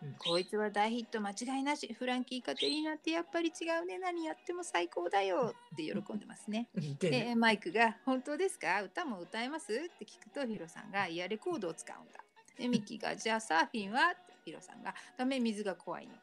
[0.02, 0.14] ん、うん。
[0.14, 1.92] こいつは大ヒット間違いなし。
[1.92, 3.98] フランキー・カテリーナってやっぱり違うね。
[3.98, 5.54] 何やっても最高だよ。
[5.74, 6.68] って喜んでますね。
[7.00, 8.80] でマイクが「本当ですか？
[8.82, 12.24] 歌も歌えます?」って聞くとヒロさんが「いやレコードを使うんだ」
[12.56, 16.14] でミッキーが「じゃあサーフィンは?」ってヒロさんが「ダメ水が怖いの」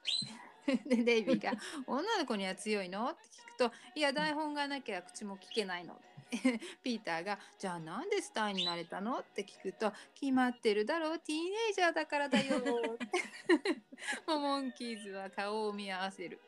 [0.85, 1.53] でデイビーが
[1.87, 5.99] 「女の子には強いの?」って聞くと「いや台本がなきゃ口も聞けないの」
[6.81, 11.19] ピーターが「じゃあなんでスターになれたの?」って聞くと「決まってるだろう？
[11.19, 12.59] ティーンエイジャーだからだよ」
[14.27, 16.39] もうモンキーズは顔を見合わせる。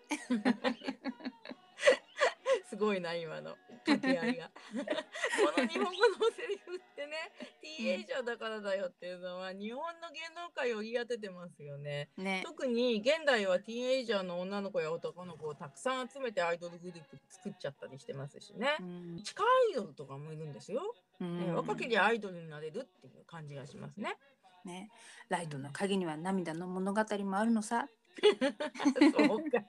[2.83, 4.51] すごいな今の掛け合いが。
[4.51, 5.95] この日本語の
[6.35, 12.09] セリフってね、ティーンエイジャーだからだよっていうのは日本の芸能界を言い当ててますよね。
[12.17, 12.41] ね。
[12.43, 18.83] 特に現代はティーンエイジャーの女の子や男の子をたくさん集めてアイドルグループ作っちゃったりしてますしねう。
[18.83, 20.81] ん地下アイドルとかもいるんですよ。
[21.21, 24.17] うんね若ければアイドルになれるっていう感じがしますね。
[24.65, 24.89] ね、
[25.29, 27.87] ライトの影には涙の物語もあるのさ。
[29.17, 29.63] そうか。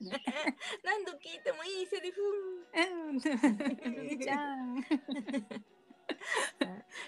[0.84, 2.20] 何度聞いてもいいセリフ。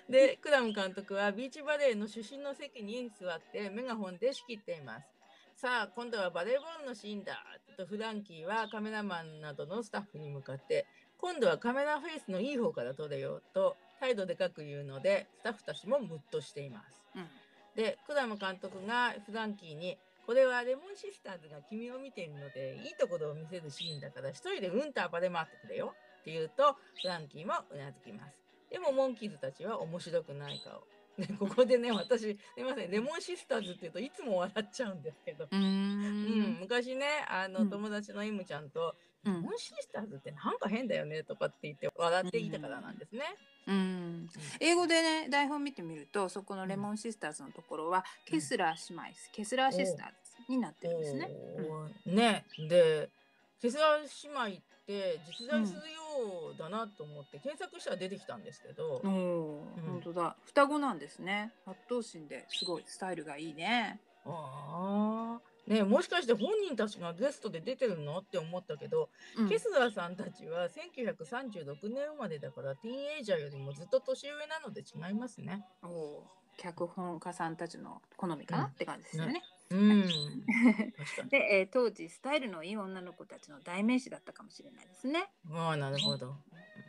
[0.09, 5.09] でクラム監督はビーチバレーの主審の席に座ってメガホンで仕切っています。
[5.57, 7.39] さあ今度はバレーボールのシーンだ
[7.77, 10.87] とフランキーはカメラマンなどのスタッフに向かって
[11.19, 17.03] 今度はカメラフェイスのいい方から撮れよと態度でかく言うのでスタッフたちもムッとしています。
[17.15, 17.29] うん。
[17.77, 28.35] でクラム監督がフランキーに「これはレモンシスターズが君を見ているのでいいところを見せるシーンだから一人でうんと暴れ回ってくれよ」って言うとフランキーもうなずきます。
[28.71, 30.83] でもモンキーズたちは面白くない顔。
[31.19, 32.91] で ここでね私すいません。
[32.91, 37.71] レモンシスターズって言うといつも笑っちゃうんですけど、うーうんん昔ねあのうん。
[37.71, 43.23] 友達のイムちゃんと「うんレモンシスターズってなんか変だよね」とかって言って笑っていたからなんですね。
[43.67, 44.29] うん。
[44.61, 51.29] 英語でね台本見てみるとそこのレモンシスターズのところはケスラー姉妹ケスラーシスターズになってるんですね。
[52.07, 52.45] ね。
[52.69, 53.11] で
[53.61, 60.37] ケスラー姉妹って実在するようだなと思って検索したら出てきたんですけど、おお、本当だ。
[60.45, 61.53] 双子なんですね。
[61.65, 64.01] 八頭身ですごいスタイルがいいね。
[64.27, 75.65] ああねもしかして本人たちがゲストで出てるのって思ったけど、うんケスラーさんたちは1936年生まれだからティーンエイジャーよりもずっと年上なので違いますね。
[75.83, 79.43] おお脚本家さんたちの好みかな、うんって感じですよね。
[79.71, 80.03] うん。
[81.29, 85.27] で、えー当時スタイルのいい女の子たちの代名詞だったかもしれないですね。
[85.53, 86.37] ああなるほど。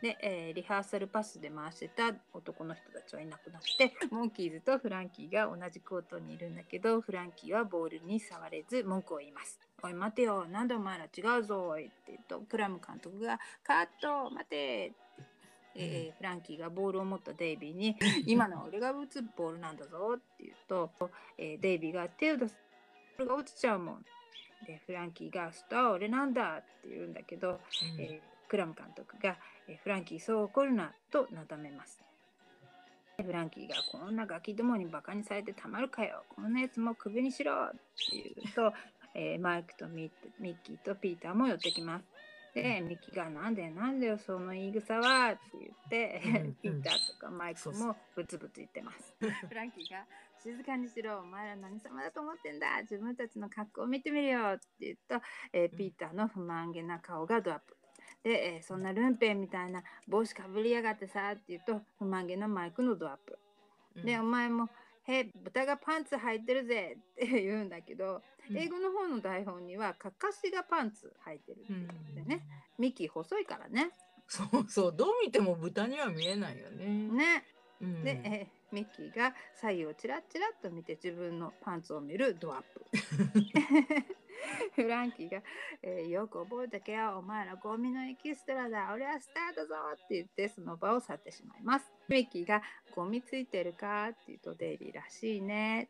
[0.02, 9.58] で、えーリハーサルパスで回してた男の人たちはいなくなってモンキーズとフランキーが同じコートにいるんだけどフランキーはボールに触れず文句を言います。
[9.82, 14.92] おい待てよなんでお前ら違うぞおいって言うとクラム監督がカット待て
[15.74, 20.90] えーフランキーがボールを持ったデイビーに「今のは俺が打つボールなんだぞ」って言うと、
[21.36, 22.56] えーデイビーが手を出す
[23.18, 24.04] ルが落ちちゃうもん。
[24.66, 32.00] でフランキーが「スター俺なんだ」って言うんだけど、うんえークラム監督が、えーフランキーそう怒るなとなだめます。
[33.20, 37.78] フランキーがこんなガキどもにバカにされてたまるかよこんなやつもクビにしろって
[38.12, 38.74] 言うと、
[39.14, 42.15] えーマイクとミッミッキーとピーターも寄ってきます。
[42.56, 49.14] でミッキーが「なんでなんでよその言い草は」って言って、うんピーターとかマイクもブツブツ言ってます。
[49.46, 50.06] フランキーが
[50.42, 55.20] 「静かにしろお前ら何様だと思ってんだ自分たちの格好を見てみるよ」って言うと、
[55.52, 57.76] えーピーターの不満げな顔がドアップ。
[58.22, 63.38] で、えーそんなルンペンみたいな帽子かぶりやがってさって言うと不満げなマイクのドアップ。
[64.02, 64.70] で、お前も
[65.08, 72.46] 「へ豚がパンツ履いてるぜ」って言うんだけど、うん英語の方の台本にはかかしがパンツ履いてるってうん言うんだよね。
[72.78, 73.90] ミッキー細いからね。
[74.28, 76.86] そうそうどう見ても豚には見えないよね。
[76.86, 77.44] ね。
[77.80, 82.84] うんで、えーミッキーが左右をチラッチラッと見て自分のパンツを見るドアップ。
[84.74, 85.42] フランキーが、
[85.82, 91.92] えーよく覚えとけよ、お前らゴミのエキストラだ、俺はスターだぞって言ってその場を去ってしまいます。
[92.08, 92.62] ミッキーが
[92.94, 95.88] ゴミついてるかって言うとデイビーらしいね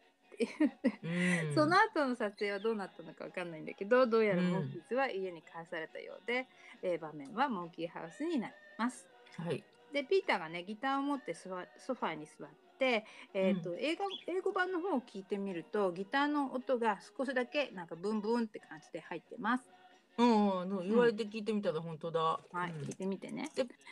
[1.03, 6.47] うんその後の撮影はどうなったのかわかんないんだけど、どうやらうんモンキーズは家に返されたようで、
[6.83, 9.09] えー場面はモンキーハウスになります。
[9.39, 9.65] はい。
[9.93, 19.65] でピーターがねギターを持ってソファに座って、えーとう英語英語版の方を聞いてみるとギターの音が少しだけなんかブンブンって感じで入ってます。
[20.19, 22.21] うんうん、言われて聞いてみたら本当だ。
[22.21, 23.51] はい、うん聞いてみてね。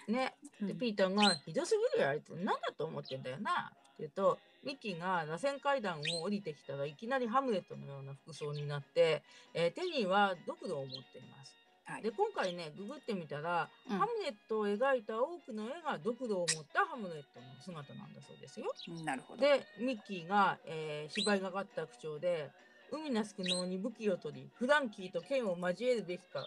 [0.09, 11.64] ね、うんでピーターが「ひどすぎるよあいつ何だと思ってんだよな」って言うとミッキーが螺旋階段を降りてきたらいきなりハムレットのような服装になって、えー手にはドクロを持っています。
[11.85, 18.73] はいで今回ねググってみたら、うんハムレットを描いた多くの絵がドクロを持ったハムレットの姿なんだそうですよ。
[18.89, 19.43] うんなるほど。
[19.43, 22.51] でミッキーが、えー芝居がかった口調で
[22.91, 26.47] 「海なす苦悩に武器を取りフランキーと剣を交えるべきか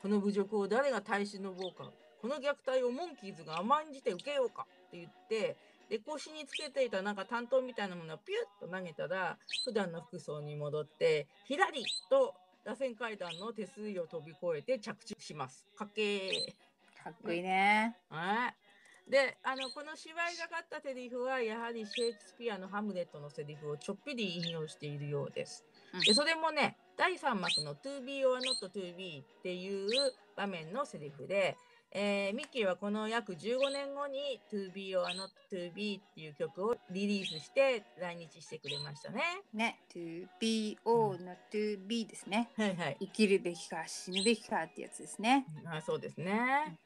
[0.00, 1.90] この侮辱を誰が耐え忍ぼうか
[2.22, 5.56] この虐待をモンキーズが甘んじて受けようか」って言って
[5.88, 12.34] で腰につけていたなんか担当みたいなものをピュッと投げたら普段の服装に戻ってひらりと
[12.68, 15.66] 螺旋階段の手すりを飛び越えて着地します。
[15.74, 17.96] かっけーかっこいいね。
[18.10, 19.10] はい。
[19.10, 25.64] で、あの、この芝居がかったセリフは、やはりシェイクスピアのハムレットのセリフをちょっぴり引用しているようです。
[25.94, 29.88] うんで、それもね、第3幕の To be or not to be っていう
[30.36, 31.56] 場面のセリフで、
[31.92, 39.22] えーミッキーはこの約15年後に To be or not to be っていう曲をリリースして来日してくれましたね。
[39.54, 42.50] ね、to be or not to be ですね。
[42.56, 42.96] はいはい。
[43.00, 45.46] 生きるべきか死ぬべきかってやつですね。
[45.64, 46.76] あそうですね。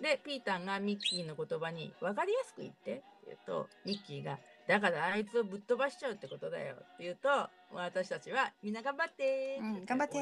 [0.00, 7.28] で、ピーターがミッキーの言葉に分かりやすく言ってって言うと、ミッキーが、だからあいつをぶっ飛ばしちゃうってことだよって言うと、
[7.72, 10.16] 私たちはみんな頑張ってうん頑張って。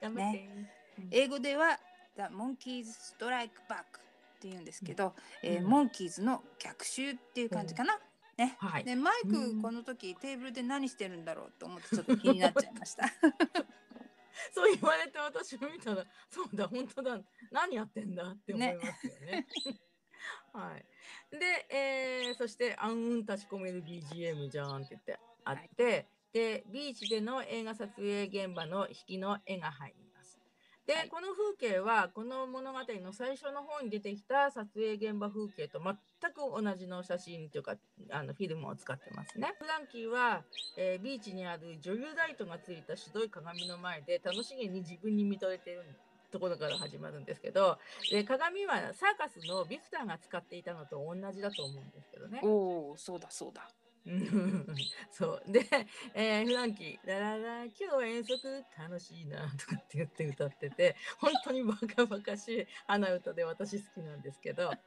[0.00, 0.48] 頑張って。
[0.58, 0.66] うん
[1.10, 1.78] 英語では
[2.16, 2.86] The Monkeys
[3.18, 7.98] Strike Back っていうんですけど、うんえーモンキーズの逆襲っていう感じかな？
[8.36, 8.56] ね。
[8.58, 8.84] はい。
[8.84, 13.04] でマイうんクこの時テーブルで何してるんだろうと思ってちょっと気になっちゃいました。
[14.54, 17.18] そう言われて私も見たら、そうだ、本当だ、
[17.50, 19.46] 何やってんだって思いますよね。
[20.52, 20.86] はい。
[21.30, 30.05] で、えーそして暗雲立ち込める BGM じゃんって言ってあって、で、ビーチでの映画撮影現場の引きの絵が入り。
[30.86, 35.94] で、はいこの風景はこの物語の最初の方に出てきた撮影現場風景と全
[36.32, 37.74] く同じの写真というか
[38.10, 39.54] あのフィルムを使ってますね。
[39.58, 40.42] フランキーは
[40.76, 45.82] えービーチにある女優ライトがついた白い鏡の前で楽しげに自分に見とれてる
[46.30, 47.78] ところから始まるんですけど
[48.10, 52.40] で鏡はサーカスのビクターが使っていたのと同じだと思うんですけどね。
[52.42, 53.68] おお、そうだそうだ。
[54.06, 54.66] う ん
[55.10, 55.66] そうで、
[56.14, 64.70] えーフランキー「ラララ今日は遠足楽しいな」とかって言って歌ってて本当にバカバカしい鼻歌で私好きなんですけど。
[64.70, 64.78] うん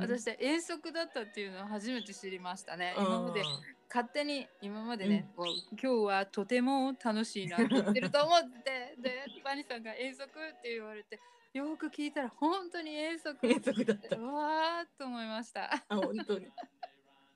[0.00, 2.92] 私遠足だったっていうのを初めて知りましたね。
[2.98, 3.44] 今まで
[3.88, 5.46] 勝手に今までね、こう
[5.80, 10.28] 今日はとても楽しいなって言ってると思ってでバニさんが遠足っ
[10.60, 11.20] て言われて
[11.52, 15.72] よく聞いたら本当に遠足遠足だったうわーっと思いました。
[15.88, 16.48] あ本当に。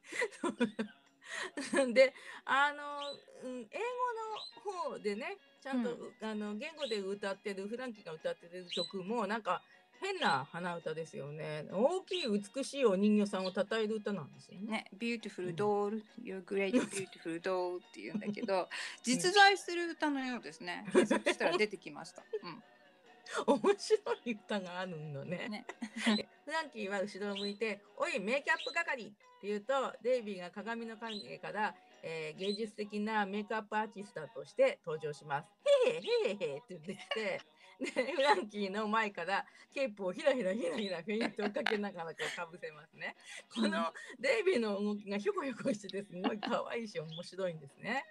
[1.92, 3.78] であの、うん、英
[4.64, 9.62] 語の方でねちゃんと、うあの言語で歌ってるフランキーが歌ってる曲もなんか
[10.00, 14.66] 変な鼻歌ですよね大きい美しいお人形さんを称える歌なんですよね。
[14.66, 18.68] ね、beautiful doll, you're great beautiful doll って言うんだけど、
[19.02, 20.84] 実在する歌のようですね。
[20.92, 22.22] 検索したら出てきました。
[22.42, 22.62] うん。
[23.46, 25.48] 面白い歌があるのね。
[25.48, 25.66] ね
[26.44, 29.10] フランキーは後ろを向いて「おいメイキャップ係!」っ
[29.40, 35.48] て言うとデイビーが鏡の影から、えー芸術的なメイクアップアーティストとして登場します。
[35.86, 37.40] へへへへへって言ってきて
[37.78, 43.16] でフランキーの前からケープをひらひらひらひらフェイントをかけながらこうかぶせますね。
[43.54, 48.04] このデイビーの動きがひょこひょこしててすごい可愛いし面白いんですね。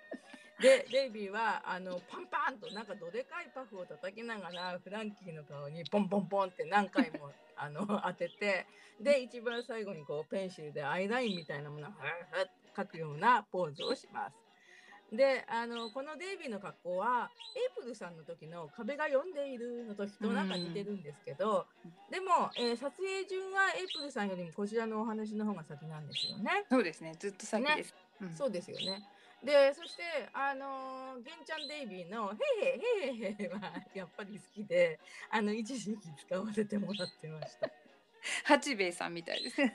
[0.62, 8.66] でデイビーはあのパンパンとなんかどでかいパフを叩きながらフランキーの顔にポンポンポンって何回も あの当てて
[9.00, 11.92] で一番最後にこうペンシルでアイラインみたいなものを
[12.76, 14.36] 描くようなポーズをします。
[15.12, 21.68] であのこのデイビーの格好はエイプルさんの時の壁が読んでいるの時となんか似てるんですけど、
[22.10, 26.66] でも、えー撮影順はエイプルさんよりもこちらのお話の方が先なんですよね。
[26.70, 27.14] そうですね。
[27.20, 27.96] ずっと先です。
[28.22, 29.04] うんそうですよね。
[29.44, 37.70] で、そして、あのー、ゲンちゃんデイビーの、へへへへへは、やっぱり好きで、あの、一時期使わせてもらってました。
[38.46, 39.62] 八兵衛さんみたいです。
[39.62, 39.68] へ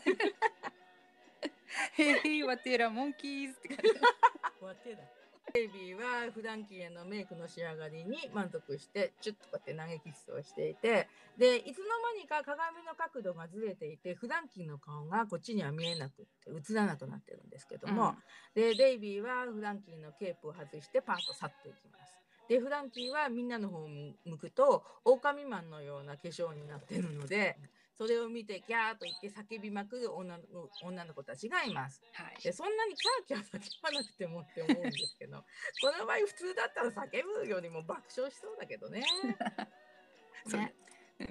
[1.99, 3.91] いへいわてらモンキーズって感じ。
[4.65, 5.20] わてだ。
[5.53, 11.85] デイビーはフランキーへのメイクの仕上がりに満足して、チュッとこうやって投げキッスをしていて、で、いつの
[12.15, 18.15] 間にか鏡の角度がずれていて、フランキーの顔がこっちには見えなくって、映らなくなってるんですけども、
[18.55, 22.11] で、デイビーはフランキーのケープを外してパーッと去っていきます。
[22.49, 27.57] で、フランキーはみんなの方を向くと、狼マンのような化粧になってるので、
[28.01, 30.43] それを見てキャーと言って叫びまくる女の
[30.83, 32.01] 女の子たちがいます。
[32.15, 32.43] はい。
[32.43, 35.37] でそんなにキャーキャー叫ばなくてもって思うんですけど
[35.83, 39.05] この場合普通だったら叫ぶよりも爆笑しそうだけどね。
[40.49, 40.75] ね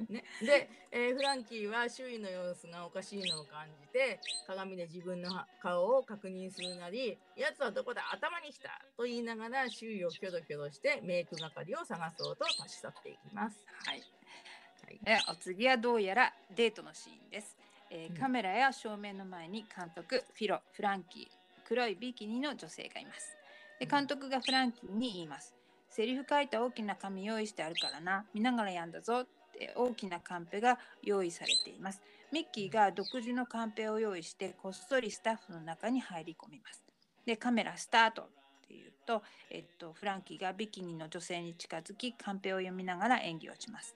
[0.07, 5.31] ね、で、えーフランキーは周囲の様子がおかしいのを感じて鏡で自分の
[5.63, 8.13] 顔を確認するなり「やつはどこだ？
[8.13, 13.65] 頭に来た!」と言いながら周囲をキョロキョロしてメイク係を探そうと立ち去っていきます。
[13.87, 14.18] はい。
[14.89, 14.99] はい。
[15.05, 17.55] えお次はどうやらデートのシーンです、
[17.91, 18.17] えーうん。
[18.17, 21.25] カメラや照明の前に監督フィロフランキー
[21.67, 23.37] 黒いビキニの女性がいます。
[23.79, 23.91] でうん。
[23.91, 25.53] 監督がフランキーに言います、
[25.91, 28.25] セリフ書いた大きな紙用意してあるからな。
[28.33, 32.01] 見ながらやんだぞって大きなカンペが用意されています。
[32.31, 36.83] ミッキーが独自のカンペを用意してこっそりスタッフの中に入り込みます。
[37.25, 38.25] でカメラスタートっ
[38.67, 39.21] ていうと、
[39.51, 43.95] えっと、フランキーがビキニの女性に近づきカンペを読みながら演技をします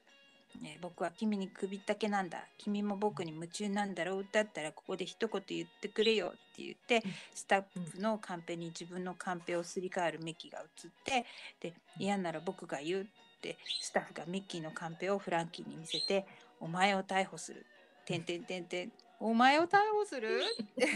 [0.61, 2.45] ね、僕は君に首ったけなんだ。
[2.57, 4.27] 君も僕に夢中なんだろう。
[4.31, 7.13] だったらここで一言言ってくれよって言ってうん。
[7.33, 11.25] スタッフのカンペに自分のカンペをすり替えるミッキーが映って
[11.59, 13.05] で嫌なら僕が言うっ
[13.41, 16.25] てスタッフがミッキーのカンペをフランキーに見せて
[16.59, 17.65] 「お前を逮捕する」
[18.05, 18.93] 「てんてんてんてん。
[19.19, 20.87] お前を逮捕する?」って。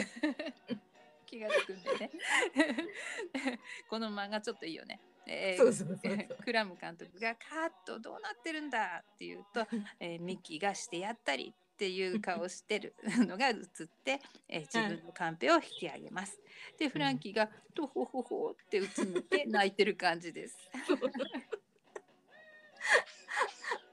[1.27, 2.11] 気がつくんでね。
[3.89, 5.01] この漫画ちょっといいよね。
[5.27, 9.61] えーそうそうそうそうクラム監督が「カットどうなってるんだ!」って言うと、
[9.99, 13.57] えーミッキーがしてやったりっていう顔してるのが映っ
[14.03, 16.39] て、えー自分のカンペを引き上げます。
[16.77, 20.57] でフランキーが「とほほほ」ってうつむいて 泣いてる感じです。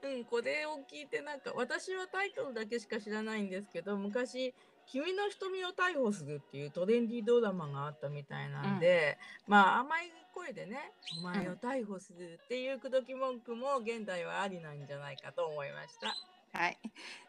[0.03, 4.53] うん、これを聞いてなんか私はタイトルだけしか知らないんですけど昔
[4.85, 9.17] 「君の瞳を逮捕する」っていうトレンディードラマがあったみたいなんで、
[9.47, 16.13] まあ甘い声でね「お前を逮捕する」っていう口説き文句も現代はありなんじゃないかと思いました。
[16.57, 16.77] はい。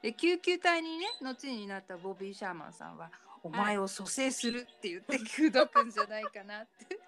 [0.03, 3.11] で救急隊にね後になったボビー・シャーマンさんは
[3.43, 6.99] 「お前を蘇生する」って言って口説くんじゃないかなって。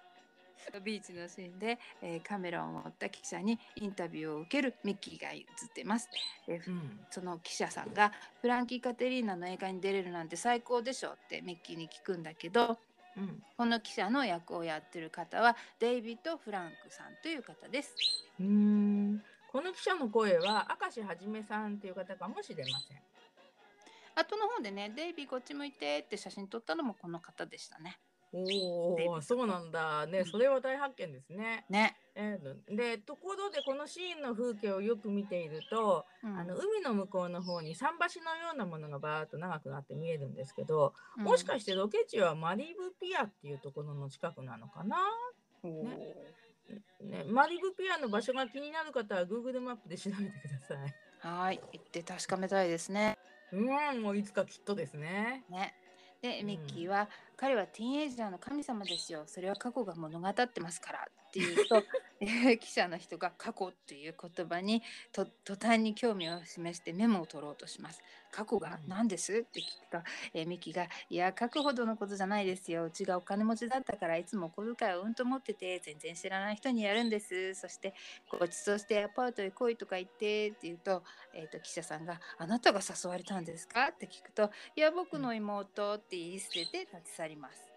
[0.83, 6.09] ビーチのシーンで、えーカメラを持った記者にインタビューを受けるミッキーが映ってます。
[6.45, 12.77] でうんその記者さんが「フランキー・カテリーナの映画に出れるなんて最高でしょ」ってミッキーに聞くんだけど
[13.19, 17.93] うんこの記者の役をやってる方はデイビッド・フランクさんという方です。
[18.39, 22.97] うーんこの記者の声は明石はじめさんという方かもしれません。
[24.15, 27.99] 後の方でね「デイビーこっち向いて」って写真撮ったのもこの方でしたね。
[28.31, 30.19] おお、ドそうなんだね。
[30.19, 31.65] うんそれは大発見ですね。
[31.69, 31.97] ね。
[32.15, 32.37] え
[32.69, 44.97] で、ところでこのシーンの風景をよく見ていると、うんあの海の向こうの方に桟橋のようなものがバーッと長くなって見えるんですけど、うんもしかしてロケ地はマリブピアっていうところの近くなのかな、
[45.63, 45.83] おー
[47.01, 50.95] ね、マリブピアの場所が気になる方は Google マップで調べてください。
[51.19, 53.17] はい行って確かめたいですね。
[53.51, 55.43] うん、もういつかきっとですね。
[55.49, 55.73] ね。
[56.21, 57.09] でうんミッキーは、
[57.39, 59.23] 彼はティーンエイジャーの神様ですよ。
[59.25, 61.83] それは過去が物語ってますからって言うと
[62.59, 64.83] 記者の人が過去っていう言葉に
[65.13, 68.01] と途端に興味を示してメモを取ろうとします。
[68.31, 69.97] 過去が何ですって聞くと、
[70.33, 72.85] えーミキがいや書くほどのことじゃないですよ。
[72.85, 77.55] うちがお金持ちだったからいつもお小遣いをうんと持ってて全然知らない人にやるんです。
[77.55, 77.93] そして
[78.29, 87.69] ごちそうしてアパートへ来いとか言ってって言うと,、えー、と記者さんが「あなたが誘われたんですか?」って聞くと「いや僕の妹」って言い捨てて立ち去ります。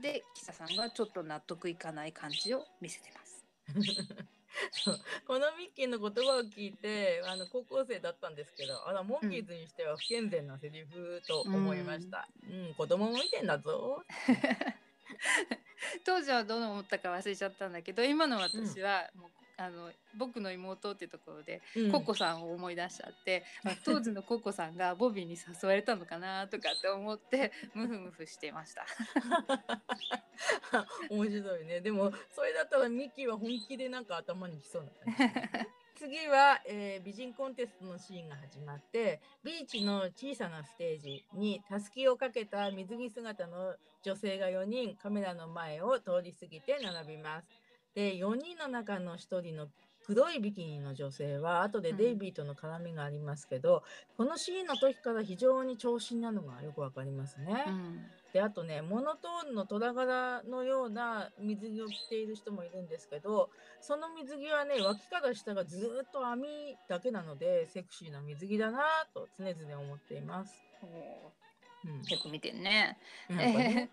[0.00, 3.44] で記者さんがちょっと納得いかない感じを見せてます。
[5.26, 14.02] このミッキーの言葉を聞いてあの高校生だったんですけどあらモンキーズにしては不健全なセリフと思いました、うん子供も見てんだぞ
[16.04, 19.30] 当時はどう思ったか忘れちゃったんだけど今の私はもう、
[19.60, 28.86] あの僕の妹っていうところで、うんココさんを思い出しちゃってあ当時のココさんがボビーに誘われたのかなとかって思って ムフムフしてました。
[31.10, 35.28] 面白いねでもそれだったらミッキーは本気でなんか頭にきそうな感
[35.64, 47.48] じ 次は、えー美人コンテストのシーンが始まってビーチの小さなステージにたすきをかけた水着姿の女性が4人カメラの前を通り過ぎて並びます。
[47.94, 49.68] で4人の中の1人の
[50.06, 53.82] 黒いビキニの女性は後でデイビーとの絡みがありますけど、
[54.16, 57.64] このシーンの時から非常に長身なのがよくわかりますね。
[57.68, 58.00] うん
[58.32, 66.46] であとねモノトーンの虎柄のような水着を着ている人もいるんですけどその水着はね脇から下がずーっと網
[66.88, 68.82] だけなのでセクシーな水着だなぁ
[69.12, 70.54] と常々思っています。
[70.82, 70.88] うん
[71.84, 72.98] よく見てんね。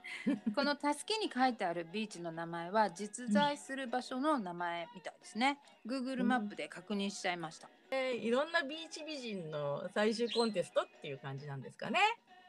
[0.56, 5.60] このたすきに書いてあるビーチの名前は実在する場所の名前みたいですね。
[5.86, 7.70] Google マップで確認しちゃいました。
[7.92, 12.00] えーいろんなビーチ美人の最終コンテストっていう感じなんですかね。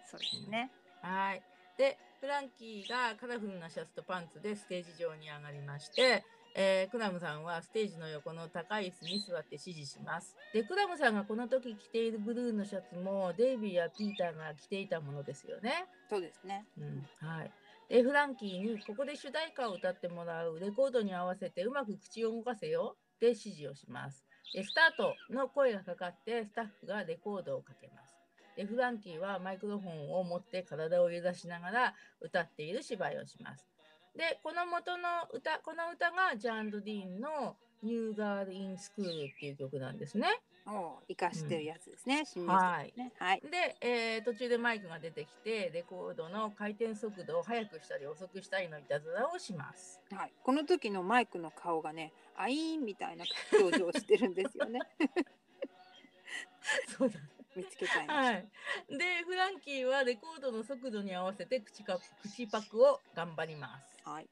[0.06, 0.70] そうですね。
[1.02, 1.42] はい。
[1.76, 6.24] で、フランキーがカラフルなシャツとパンツでステージ上に上がりまして、
[6.60, 10.34] えークラムさんはステージの横の高い椅子に座って指示します。
[10.52, 15.86] で、クラムさんがこの時着ているブルーのシャツもデイビーやピーターが着ていたものですよね。
[16.10, 16.66] そうですね。
[16.76, 17.52] うん、はい。
[17.88, 24.26] で、フランキーにここで主題歌を歌ってもらうレコードに合わせてうまく口を動かせよで指示をします。
[24.52, 28.16] で、スタートの声がかかってスタッフがレコードをかけます。
[28.56, 33.77] で、フランキーはマイクロフォンを持って体を揺らしながら歌っている芝居をします。
[34.18, 40.26] で、この元の歌、この歌がジャン・ド・ディーンのニューガール・イン・スクールっていう曲なんですね。
[40.66, 42.24] お生かしてるやつですね。
[42.26, 43.12] 新はいね。
[43.16, 43.40] はい。
[43.40, 50.00] で、えー途中でマイクが出てきて、レコードの回転速度を速くしたり遅くしたりのいたずらをします。
[50.10, 50.32] はい。
[50.42, 54.80] この時のマイクの顔がね、アイーンみたいな表情をしてるんですよね。
[56.98, 57.20] そうだ。
[57.58, 58.32] 見つけちゃいました。
[58.32, 58.48] はい。
[58.96, 63.98] で、フランキーはレコードの速度に合わせて口か口パクを頑張ります。
[64.04, 64.28] はい。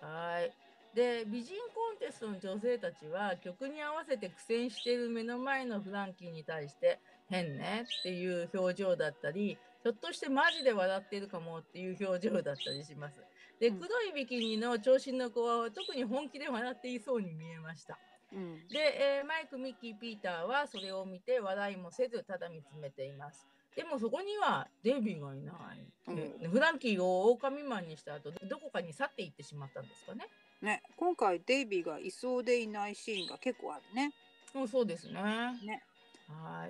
[0.00, 0.52] はい。
[0.96, 6.98] で、美人コンテストの女性たちは曲に合わせて苦戦している目の前のフランキーに対して
[7.28, 13.20] 変ねっていう表情だったり、ひょっとしてマジで笑ってるかもっていう表情だったりします。
[13.60, 17.98] で、うん黒いビキニの長身の子は特に本気で笑っていそうに見えました。
[18.32, 18.68] うん。
[18.68, 18.78] で、
[19.18, 23.46] えーマイク、ミッキー、ピーターはそれを見て笑いもせずただ見つめています。
[23.76, 26.14] でもそこにはデイビーがいない。
[26.14, 30.26] でフランキーを狼マンにした後、どこかに去っていってしまったんですかね。
[30.60, 34.12] ね、今回デイビーがいそうでいないシーンが結構あるね。
[34.54, 35.14] もうそうですね。
[35.64, 35.82] ね。
[36.28, 36.68] は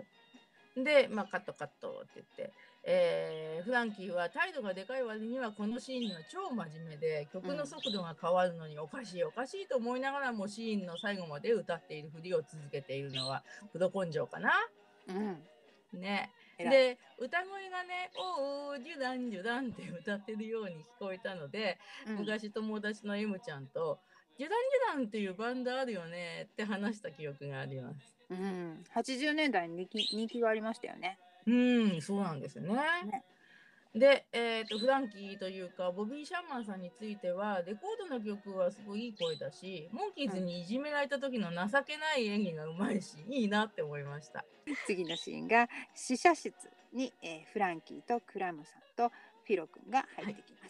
[0.77, 0.85] い。
[0.85, 2.53] で、まあ、カットカットって言って、
[2.85, 14.51] えーフランキーは態度がでかい割にはこのシーンが超真面目で曲の速度が変わるのにおかしいおかしいと思いながらもシーンの最後まで歌っているふりを続けているのはプロ根性かな？
[15.07, 16.01] うん。
[16.01, 16.33] ね。
[16.59, 24.01] で歌声がね「おおジュダンジュダン」って歌ってるように聞こえたので、うん昔友達の M ちゃんと
[24.39, 24.59] 「ジュダン
[24.95, 28.17] ジュダンっていうバンドあるよね」って話した記憶があります。
[28.31, 28.85] うん。
[28.95, 31.19] 80年代に人気人気がありましたよね。
[31.47, 31.53] う
[31.97, 32.75] ん、そうなんですよね。
[33.05, 33.25] ね
[33.95, 44.45] で、えー、とフランキーというかボビー・シャーマンさんについてはレコードの曲はすごいいい声だしモンキーズにいじめられた時の情けない演技がうまいし いいなって思いました。
[44.87, 46.55] 次のシーンが試写室
[46.93, 49.11] に、えーフランキーとクラムさんと
[49.45, 50.62] フィロ君が入ってきます。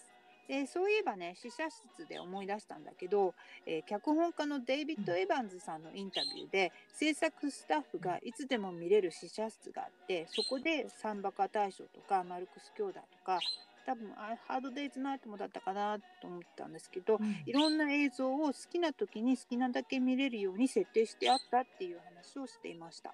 [0.49, 3.34] でそういえばね試写室で思い出したんだけど、
[3.66, 13.38] えー脚本家のデイビッド・エヴァンズさんのインタビューで制作スタッフがいつでも見れる試写室があってそこでサンバカ大将とかマルクス兄弟とか
[13.84, 23.12] 多分あハードデイズナイトもだったかなと思ったんですけど、いろんな映像を好きな時に好きなだけ見れるように設定してあったっていう話をしていました。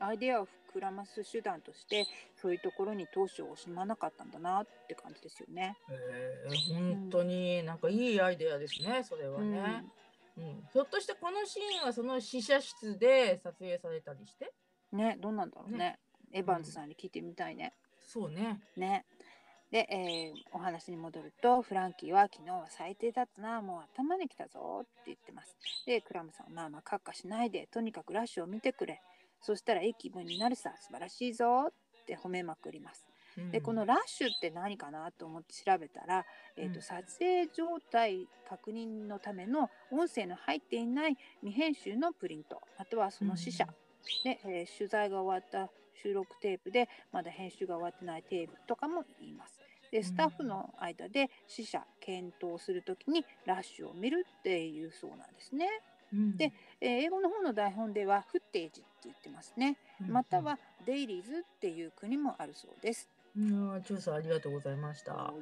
[0.00, 2.06] アイデアを膨らます手段として
[2.40, 5.76] そういうところに当初惜しまなかったんだなって感じですよね。
[5.90, 9.84] えー本当になんかいいアイデアですねそれはね、
[10.36, 10.68] うん。
[10.72, 14.52] ひょっとしてこのシーンはその試写室で撮影されたりして？
[14.92, 15.78] ねどうなんだろうね。
[15.78, 15.98] ね。
[16.32, 17.72] エヴァンズさんに聞いてみたいね。
[18.00, 18.60] そうね。
[18.76, 19.04] ね。
[19.70, 25.56] で、えーお話に戻るとフランキーは昨日は最低だったなもう頭にきたぞって言ってます。
[25.86, 29.00] でクラムさんまあまあカッカしないでとにかくラッシュを見てくれ
[29.40, 30.72] そしたらいい気分になるさ。
[30.80, 33.06] 素晴らしいぞって褒めまくります。
[33.52, 36.26] でこのラッシュって何かなと思って調べたら、
[36.56, 36.82] えーとうん。
[36.82, 42.60] 撮影状態確認のための音声の入っていない未編集のプリント。
[42.78, 43.66] またはその試写、
[44.24, 45.70] で、えー取材が終わった
[46.02, 49.60] 収録テープでまだ編集が終わってないテープとかも言います。
[49.90, 55.66] でスタッフの間で試写検討するときにラッシュを見るっていうそうなんですね。
[56.12, 59.76] うんでえー英語の方の台本ではフッテージって言ってますね。
[60.00, 63.08] うんまたは dailies っていう国もあるそうです。
[63.36, 65.32] うん調査ありがとうございました。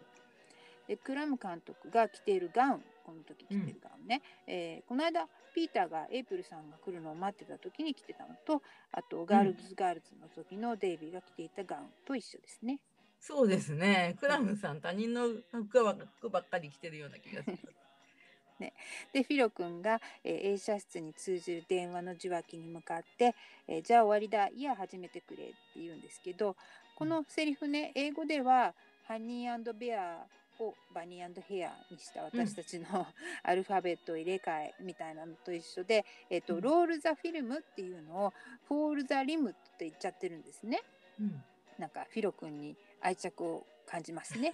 [0.88, 8.62] でクラム監督が着ているガウンこの時着ているガウンね、えーこの間ピーターがエイプルさんが来るのを待ってた時に着てたのと
[8.92, 12.78] あとガールズガールズの時のデイビーが着ていたガウンと一緒ですね。
[13.18, 14.16] そうですね。
[14.20, 17.58] クラムさん、他人の服ば服ばっかり着てるような気がする。
[18.58, 23.34] でフィロ君が、えー映写室に通じる電話の受話器に向かって、
[23.68, 26.56] えーじゃあ終わりだいや始めてくれって言うんですけど
[26.96, 28.74] このセリフね英語では
[29.06, 30.24] Honey Bear
[30.58, 33.06] を Bunny Hare にした私たちの、
[33.42, 38.34] アルファベットを入れ替えみたいなのと一緒で、えっとうん Roll the film っていうのを
[38.66, 40.82] Fall the rim って言っちゃってるんですね。
[41.20, 41.44] うん、
[41.78, 44.52] なんかフィロ君に愛着を感じますね。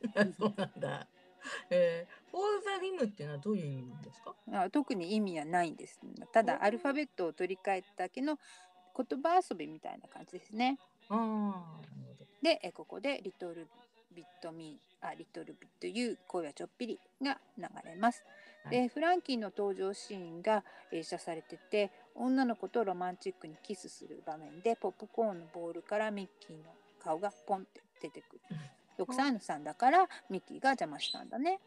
[0.38, 1.06] そうなんだ。
[1.70, 4.34] えー、フォールザリムっていうのはどういう意味なんですか？
[4.52, 6.00] あ特に意味はないんです。
[6.32, 8.38] ただアルファベットを取り替えただけの
[8.96, 10.78] 言葉遊びみたいな感じですね。
[11.08, 11.80] あ。
[12.42, 13.66] で、えここでリトル
[14.12, 18.24] ビットミー、あ、リトルビットユー、声はちょっぴりが流れます。
[18.70, 28.40] で、はいフランキーの登場シーンが映写されてて、女の子とロマンチックにキスする場面で、ポップコーンのボールからミッキーの顔がポンって出てくる。
[28.98, 31.60] 6歳のさんだからミッキーが邪魔したんだね。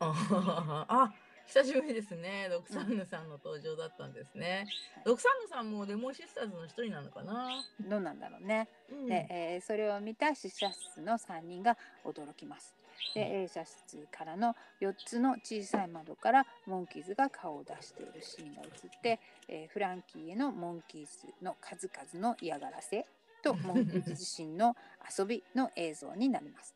[0.00, 1.12] あ あ、
[1.46, 2.48] 久しぶりですね。
[2.50, 4.66] ロクサンヌさんの登場だったんですね。
[5.04, 7.48] ロクサンヌさんもレモンシスターズの一人なのかな。
[7.80, 8.68] どうなんだろうね。
[8.90, 12.74] うんで、えーそれを見た試写室の3人が驚きます。
[13.14, 23.06] で、映写室からの4つの小さい窓からモンキーズが顔を出しているシーンが映って、えーフランキーへのモンキーズの数々の嫌がらせ
[23.42, 24.76] と モンキーズ自身の
[25.18, 26.74] 遊びの映像になります。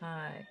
[0.00, 0.48] はい。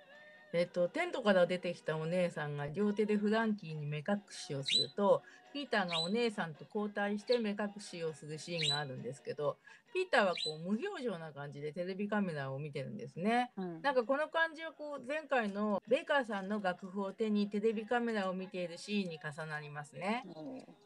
[0.53, 5.23] えっ、と、テントから出てきたお姉さんが両手でフランキーに目隠しをすると、
[5.53, 9.57] ピーターがお姉さんと交代して目隠しをするシーンがあるんですけど、
[9.93, 13.51] ピーターはこう無表情な感じでテレビカメラを見てるんですね。
[13.55, 20.23] うんなんかこの感じはこう前回のベイカーさんの楽譜を手にテレビカメラを見ているシーンに重なりますね。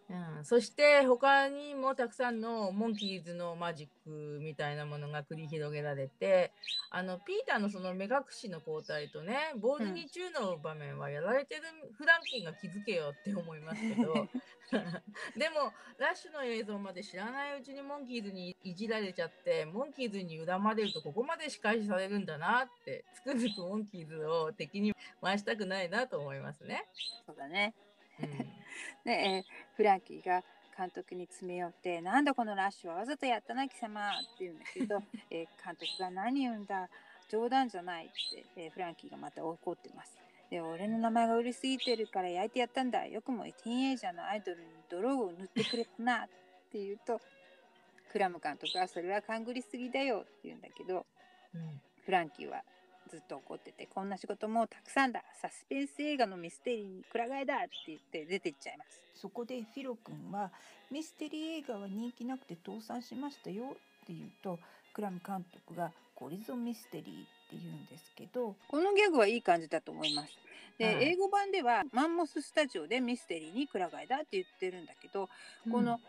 [0.10, 6.54] うん、そして他にもたくさんのモンキーズのマジックみたいなものが繰り広げられて
[6.90, 11.62] あのピーターのその目隠しの交代とねボールに中の場面はやられてる
[11.98, 14.28] フランキーが気づけよって思いますけど
[15.38, 26.86] でもラッシュの映像まで知らないうちにモンキーズにいじられちゃってモンキーズに恨まれるとここまで仕返しされるんだなってつくづくモンキーズを敵に回したくないなと思いますね。
[27.26, 27.74] そうだね。
[28.22, 28.28] うん
[29.04, 29.44] で、えー
[29.76, 30.44] フランキーが
[30.76, 35.02] 監督に詰め寄って「なんだこのラッシュはわざとやったな貴様」って言うんだけど、
[35.32, 36.90] えー監督が「何言うんだ
[37.30, 40.18] 冗談じゃない」って、えーフランキーがまた怒ってます。
[40.50, 43.06] で俺の名前が売れすぎてるから焼いてやったんだ。
[43.06, 46.28] よくもティーンエイジャーのアイドルに泥を塗ってくれたなっ
[46.72, 47.20] て言うと
[48.12, 51.06] クラム監督はそれは勘ぐりすぎだよって言うんだけど
[51.54, 51.82] うん。
[52.06, 52.62] フランキーは
[53.10, 55.24] ずっと怒っててこんな仕事もうたくさんだ。
[55.42, 59.04] サスペンス映画のミステリーにくら替えだって言って出てっちゃいます。
[59.16, 60.52] そこでフィロ君は
[60.92, 63.74] ミステリー映画は人気なくて倒産しましたよっ
[64.08, 64.60] て言うと
[64.94, 70.38] クラム監督がこれぞミステリーって言うんですけどこのギャグはいい感じだと思います。
[70.78, 71.04] で、はい。
[71.12, 75.30] 英語版ではマンモススタジオでミステリーにくら替えだって言ってるんだけど
[75.72, 76.00] この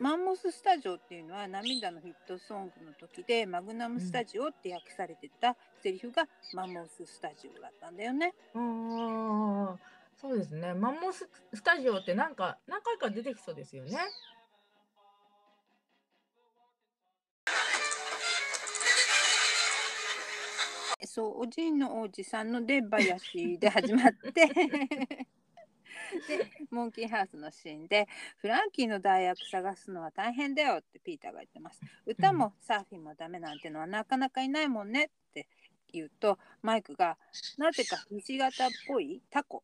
[0.00, 8.34] マンモススタジオっていうのは涙のヒットソングの時でマグナムスタジオって訳されてたセリフがマンモススタジオだったんだよね。
[8.54, 9.78] うん
[10.20, 10.74] そうですね。
[10.74, 13.98] マンモススタジオってなんか何回か出てきそうですよね。
[21.14, 25.28] そうおじいのおじさんの出囃子で始まって で
[26.72, 28.08] モンキーハウスのシーンで
[28.38, 31.80] フランキーの大役探すのは大変だよってピーターが言ってます。
[32.04, 35.46] 歌もサーフィンもダメなんてのはなかなかいないもんねって
[35.92, 37.16] 言うとマイクが
[37.58, 39.62] なぜかひし形っぽいタコ、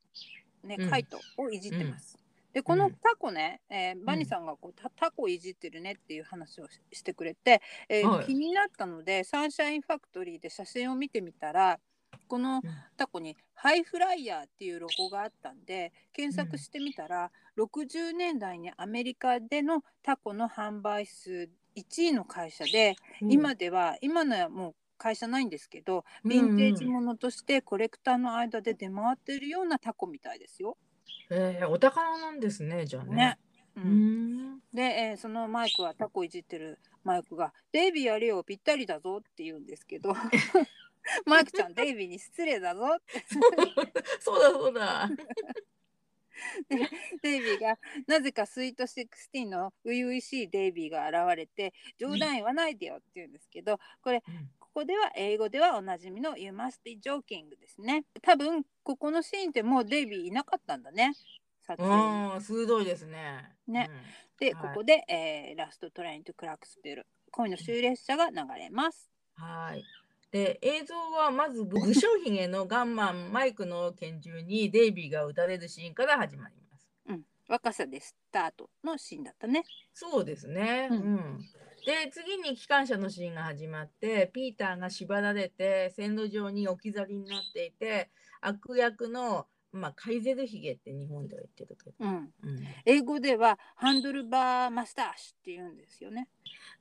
[0.62, 2.19] ねうん、カイトをいじってます。
[2.52, 8.26] でこのタコね、えーバニーさんがこうタタコいじってるねっていう話をししてくれて、えーはい。
[8.26, 11.78] 気になったのでサンシャインファクトリーで写真を見てみたら
[12.26, 12.62] この
[12.96, 23.32] タコにハイフライヤーっていうロゴがあったんで検索してみたら、60年代にアメリカでのタコの販売数1位の会社で、うん。
[23.32, 30.76] 今では今のはもう会社ないんですけどヴィンテージものとしてコレクターの間で出回ってるようなタコみたいですよ。
[31.30, 33.16] えー、お宝なんですねじゃあね。
[33.16, 33.38] ね。
[33.76, 40.14] ううんんで、えーそのマイクはタコいじってるマイクが「デイビーやれよぴったりだぞ」って言うんですけど
[41.24, 43.24] マイクちゃんデイビーに失礼だぞって
[44.20, 45.08] そうだそうだ。
[47.22, 61.12] デイビーがなぜかスイート16の初々しいデイビーが現れて冗談言わないでよって言うんですけどこれうんここでは英語ではおなじみの You must be joking ですね多分ここのシーンってもうデイビーいなかったんだね
[61.66, 63.52] 撮影にああ鋭いですね。
[63.66, 63.96] ねうん
[64.38, 69.84] で、はいここで、えーラストトレインとクラックスペル恋の終列車が流れますはい。
[70.30, 76.88] で映像はまず武将髭のガンマンマイクの拳銃にデイビーが撃たれるシーンから始まります。
[77.08, 80.88] うん若さでスタートのシーンだったねそうですね。
[80.90, 81.44] ううんん。
[81.86, 88.10] で次に機関車のシーンが始まってピーターが縛られて線路上に置き去りになっていて
[88.40, 91.96] 悪役のまあカイゼルヒゲって日本では言ってるけど。
[92.00, 92.14] うん。
[92.16, 92.30] うん。
[92.84, 96.28] 英語ではハンドルバーマスターシュって言うんですよね。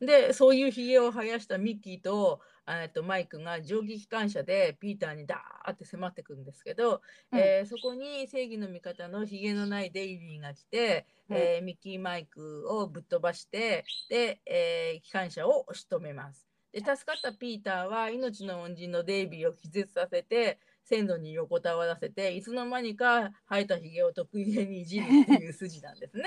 [0.01, 7.39] でそういうひげを生やしたミッキーとえっとマイクが蒸気機関車でピーターにダーって迫ってくるんですけど、うん。
[7.39, 11.37] えーそこに正義の味方のひげのないデイビーが来て、うん。
[11.37, 16.48] えーミッキーマイクをぶっ飛ばしてで、えー機関車を押し止めます。
[16.71, 26.23] で助かったピーターは命の恩人のデイビーを気絶させて線路に横たわらせていつの間にか生えたひげを得意げにいじるっていう筋なんですね。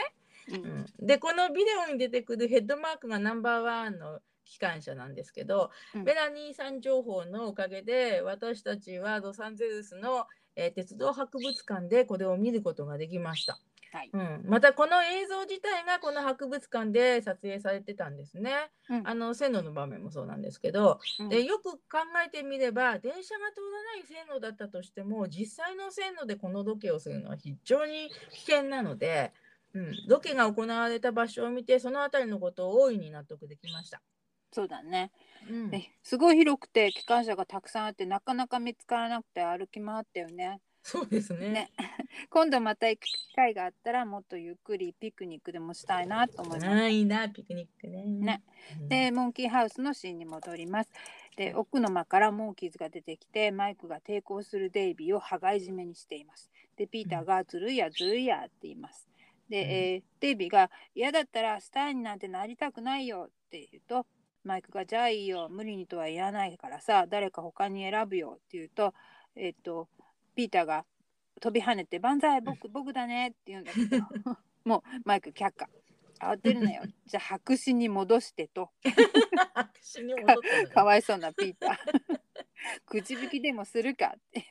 [0.48, 0.54] うん。
[0.54, 0.58] う
[1.02, 1.06] ん。
[1.06, 6.02] でこのビデオに出てくるヘッドマークがナンバーワンの機関車なんですけど、うん。
[6.04, 10.26] メラニーさん情報のおかげで私たちはロサンゼルスの、
[10.56, 13.58] えー鉄道博物館でこれを見ることができました、
[13.92, 14.10] はい。
[14.12, 18.70] うん、またこの映像自体がこの博物館で撮影されてたんですね。
[18.88, 19.02] うん。
[19.06, 21.28] あの線路の場面もそうなんですけど、うん。
[21.28, 21.80] でよく考
[22.26, 29.32] えてみれば電車が通らない線路だったとしても実際の線路でこのロケをするのは非常に危険なので、
[29.74, 34.00] うん、ロケが行われた場所を見てその辺りのことを大いに納得できました。
[34.52, 35.10] そうだね。
[35.50, 41.50] うん、えすごい広くて機関車がたくさんあってなかなか見つからなくて歩き回ったよねそうですね。
[41.50, 41.70] ね。
[42.28, 46.90] 今度また行く機会があったらもっとゆっくりピクニックでもしたいなと思います。
[46.90, 48.02] いいなピクニックね。
[48.04, 48.42] ね。
[48.80, 50.90] うん、でモンキーハウスのシーンに戻ります。
[51.36, 56.50] で奥の間からモンキーズが出てきてマイクが抵抗するデイビーを羽交い締めにしています。
[56.76, 59.08] でピーターがずるいやずるいやって言います。
[59.48, 59.70] で、うん。
[59.70, 64.06] えーデイビーが嫌だったらスターになんてなりたくないよって言うと
[64.44, 68.94] マイクがじゃあいいよ無理にとは言わないからさ誰か他に選ぶよって言うと
[69.36, 69.88] えっ、と
[70.34, 70.84] ピーターが
[71.40, 74.06] 飛び跳ねて万歳僕僕だねって言うんだけど
[74.64, 75.68] もうマイク却下。
[76.20, 76.84] 慌てるなよ。
[77.06, 78.70] じゃあ白紙に戻してと。
[79.82, 82.20] 死に戻ったのねかわいそうなピーター
[82.86, 84.14] くじ引きでもするか？
[84.16, 84.46] って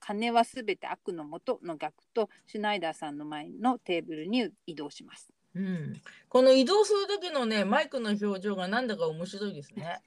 [0.00, 5.32] 金はすべて悪のもとの額とシュナイダーさんの前のテーブルに移動します。
[5.54, 10.00] うん、この移動する時のねマイクの表情がなんだか面白いですね。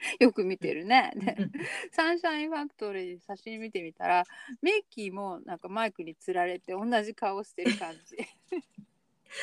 [0.18, 1.12] よく見てるね。
[1.16, 1.36] で
[1.92, 4.24] サンシャインファクトリーで写真見てみたら
[4.62, 8.16] ミッキーもなんかマイクにつられて同じ顔してる感じ。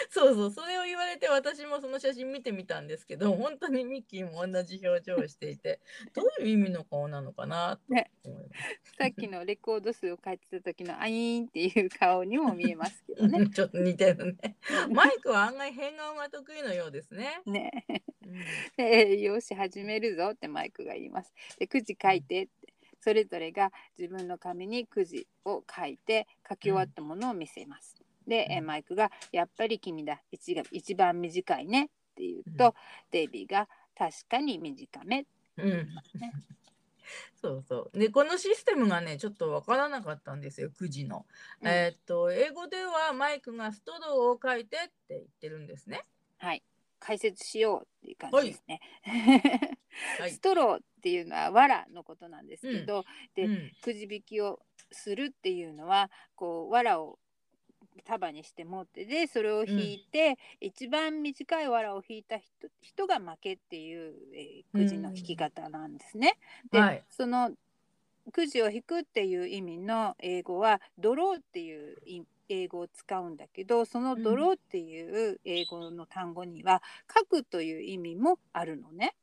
[0.10, 5.80] そうそうそれを言われて私もその写真見てみたんですけど本当にミッキーも同じ表情をしていて
[6.14, 8.12] どういう意味の顔なのかなとね。
[9.00, 13.48] さっきのレコード数を書いてた時のアイーンっていう顔にも見えますけどね。
[13.50, 14.58] ちょっと似てるね。
[14.92, 17.42] マイクは案外変顔が得意のようですね。
[17.46, 17.86] ね。
[17.90, 18.08] うん
[18.78, 21.34] でよし始めるぞってマイクが言います。
[21.60, 27.96] でくじ書いてってそれぞれが自分の紙にくじを書いて書き終わったものを見せます。
[28.28, 28.66] で、えうん。
[28.66, 30.22] マイクが「やっぱり君だ。
[30.32, 32.74] 一が一番短いね」って言うと、うん。
[33.12, 33.68] デイビーが
[33.98, 35.26] 「確かに短め」
[35.58, 35.88] うん、
[37.42, 37.98] そうそう。
[37.98, 41.26] でこのシステムがねちょっとわからなかったんですよ9時の。
[41.62, 41.68] うん。
[41.68, 46.02] えーっと英語ではマイクがストローを書いてって言ってるんですね。
[46.38, 46.64] はい。
[47.00, 48.82] 解説しようっていう感じですね。
[50.20, 50.32] はい。
[50.32, 53.06] ストローっていうのは藁のことなんですけど、
[53.36, 53.72] でうん。
[53.82, 54.60] くじ引きを
[54.92, 57.20] するっていうのはこう藁を
[58.04, 66.38] 束にして持ってでそれを引いて、一番短い藁を引いた人人が負けっていう、えーくじの引き方なんですね。
[66.72, 67.04] で、はい。
[67.10, 67.52] その
[68.32, 76.82] くじを引くっていう意味の英語はドローっていう意英語を使うんだけどそのドローっていう英語の単語には
[77.14, 79.16] 書くという意味もあるのね。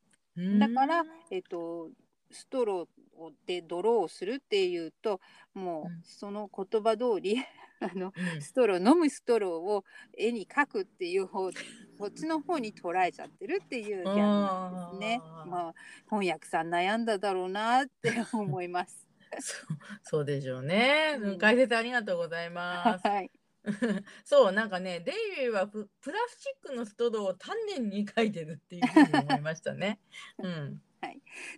[0.52, 1.90] だから、えっと、
[2.30, 5.20] ストローでドローをするっていうと
[5.54, 5.92] もうん。
[5.92, 7.36] うその言葉通り
[7.84, 9.84] あのうんストロー飲むストローを
[10.16, 11.50] 絵に描くっていう方
[11.98, 15.20] そっちの方に捉えちゃってるっていうギャグなんですね。
[15.22, 15.74] あーまあ
[16.08, 19.08] 翻訳さん悩んだだろうなって思います。
[19.40, 23.06] そうそうでしょうね、うん解説ありがとうございます。
[23.06, 23.30] はい、
[24.24, 30.00] そうなんかねデイビーはププラスチックのストローを丹念に書いてるっていうふうに思いましたね。
[30.38, 30.82] うん、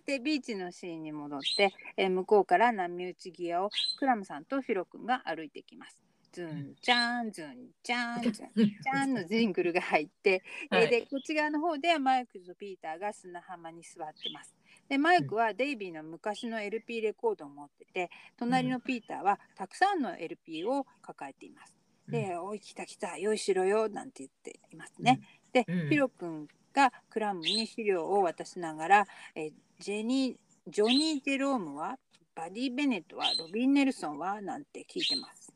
[0.05, 3.69] でビーチのシーンに戻って、えー向こうから波打ち際を
[3.99, 6.06] クラムさんとフィロ君が歩いてきます。
[6.37, 14.53] ズンチャンズンチャンズンチャンのジングルが入って、えーはいでこっち側の方ではマイクとピーターが砂浜に座ってます。
[14.87, 21.75] でマイクはデイビーの昔の LP レコードを持ってて隣のピーターはたくさんの LP を抱えています。
[22.07, 25.19] で「おい来た来た用意しろよ」なんて言っていますね。
[25.51, 31.97] で、うんフィロ君がクラムに資料を渡しながら、えージェニージョニー・ジェロームは
[32.35, 35.46] バディ・ベネットはロビン・ネルソンはなんて聞いてます。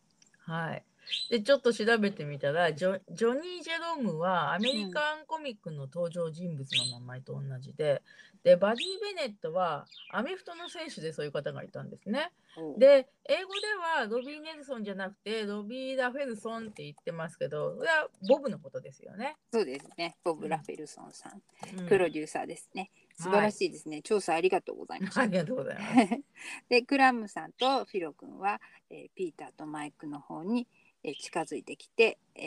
[0.51, 0.83] はい。
[1.29, 8.01] でちょっと調べてみたらジョジョニー・ジェロームはアメリカンコミックの登場人物の名前と同じで、
[8.43, 12.31] でバディ・ベネットはアメフトの選手でそういう方がいたんですね。
[12.77, 13.67] で英語で
[13.99, 19.37] はロビー・ネルソンじゃなくてロビー・ラフェルソンって言ってますけどこれはボブのことですよね。
[19.51, 20.15] そうですね。
[20.23, 21.41] ボブ・ラフェルソンさん、
[21.79, 22.91] うんプロデューサーですね。
[23.15, 24.01] 素晴らしいですね。
[24.01, 25.21] 調査ありがとうございました。
[25.23, 26.23] ありがとうございます。
[26.69, 30.67] でクラムさんとフィロ君は、えーピーターとマイクの方に、
[31.03, 32.41] えー近づいてきて、え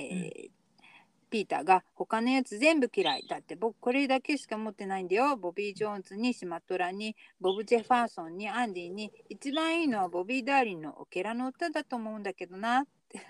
[0.49, 0.51] ー
[1.35, 13.21] ピーターが他のやつ全部嫌いだって僕これだけしか持ってないんだよボビー・ジョーンズにシマトラにボブ・ジェファーソンにアンディに一番いいのはボビー・ダーリンのオケラの歌だと思うんだけどなって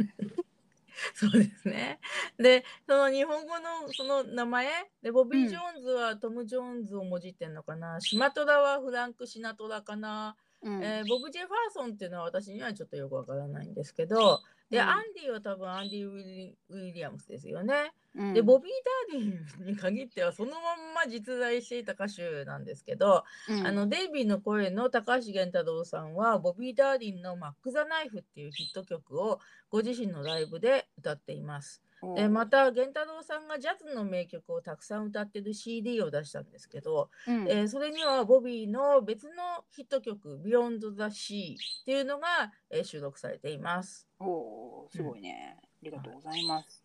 [1.14, 2.00] そうですね。
[2.38, 4.68] で、その日本語のその名前？
[5.02, 5.48] で、ボビー・うん。
[5.48, 14.40] ジョーンズはトム・ジョーンズをもじってんのかな、シマトラはフランク・シナトラかな、うんえーボブ・ジェファーソンっていうのは私にはちょっとよくわからないんですけど、
[14.70, 17.92] で、うんアンディは多分アンディ・ウィリウィリアムスですよね。
[18.16, 18.72] うんで、ボビー・
[19.12, 31.83] ダーリンに限ってはそのまんま実在していた歌手なんですけど、うんあのデイビーの声の高橋源太郎さんはボビー・ダーリンの「マック・ザ・ナイフ」っていうヒット曲をご自身のライブで歌っています。
[32.14, 44.08] でまた源太郎さんがジャズの名曲をたくさん歌ってる CD を出したんですけど、うんえーそれにはボビーの別のヒット曲「Beyond the Sea」っていうのが、えー収録されています。
[44.20, 46.84] おーすごいね、ありがとうございます。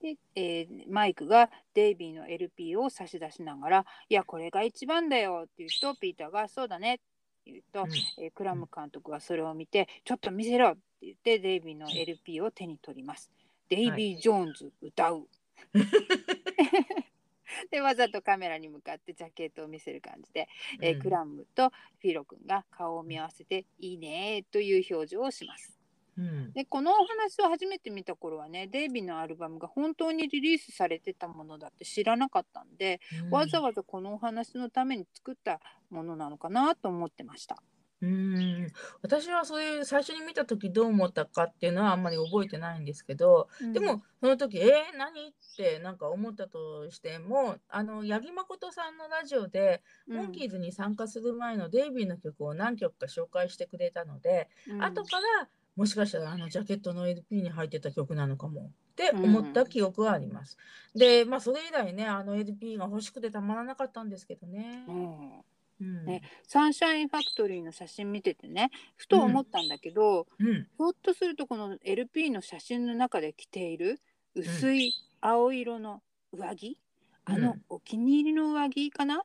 [0.00, 7.02] で、えーマイクがデイビーの LP を差し出しながら「いやこれが一番だよ」って言うとピーターが「そうだね」って
[7.46, 13.30] 言うと、うんえークラム監督はそれを見て「ちょっと見せろ」って言ってデイビーの LP を手に取ります。
[13.68, 15.28] デイビー・ジョーンズ歌う。
[17.70, 20.48] でわざとカメラに向かってジャケットを見せる感じで、
[20.80, 25.78] えーうんクラムとフィロ君が顔を見合わせて「いいね」という表情をします。
[26.18, 33.00] うんでこのお話を初めて見た頃はねデイビーのアルバムが本当にリリースされてたものだって知らなかったんで、
[33.30, 35.60] わざわざこのお話のために作った
[35.90, 37.62] ものなのかなと思ってました。
[38.00, 38.72] うん。
[39.02, 43.72] 私はそういう最初に見た時どう思ったかっていうのはあんまり覚えてないんですけど、うん。
[43.72, 54.82] でもその時「えー、何?」ってなんか思ったとしてもあの八木誠さんのラジオで、モンキーズに参加する前のデイビーの曲を何曲か紹介してくれたので、うん。
[54.82, 60.56] 後からもしかしたらあのジャケットの LP に入ってた曲なのかもって思った記憶はあります。
[60.94, 64.84] でまあそれ以来ねあの LP が欲しくてたまらなかったんですけどね。
[64.88, 65.30] うん
[65.80, 66.04] うん。
[66.04, 70.54] ねサンシャインファクトリーの写真見ててねふと思ったんだけど、うん。
[70.54, 74.00] ひょっとするとこの LP の写真の中で着ている
[74.34, 76.02] 薄い青色の
[76.32, 76.78] 上着、
[77.24, 79.18] あのうんお気に入りの上着かな？
[79.18, 79.20] っ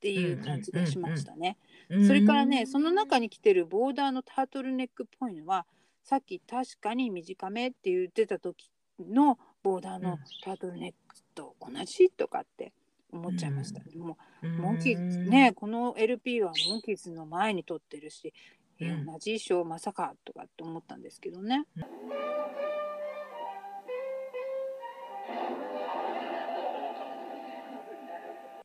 [0.00, 1.56] ていう感じがしましたね。
[1.88, 5.66] うんそれからねその中に着てるボーダーのタートルネックっぽいのは
[6.02, 12.72] さっき確かに短めって言ってた時のボーダーのタートルネックと同じとかって
[13.12, 13.80] 思っちゃいました。
[13.80, 14.18] でも
[14.58, 18.32] モンキーズね、この LP はモンキーズの前に撮ってるし、
[18.78, 21.64] えうん同じ衣装まさかとかって思ったんですけどね。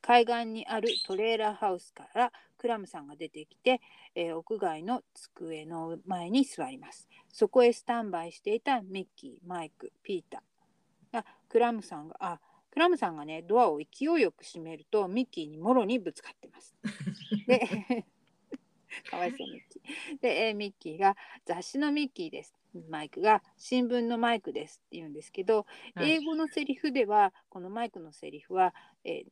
[0.02, 3.80] 海岸にあるトレーラーハウスからクラムさんが出てきて、
[4.16, 7.08] えー屋外の机の前に座ります。
[7.30, 11.20] そこへスタンバイしていたミッキー、マイク、ピーター。
[11.20, 12.40] あクラムさんが、あ、
[12.72, 16.76] クラムさんがね、ドアを勢いよく閉めると、ミッキーにもろにぶつかってます。
[17.48, 17.60] で、
[19.10, 20.20] かわいそうミッキー。
[20.22, 21.16] で、えーミッキーが
[21.46, 22.56] 雑誌のミッキーです。
[22.90, 25.66] マイクが新聞のマイクですって言うんですけど、
[25.96, 29.32] はい英語のセリフではこのマイクのセリフは、えー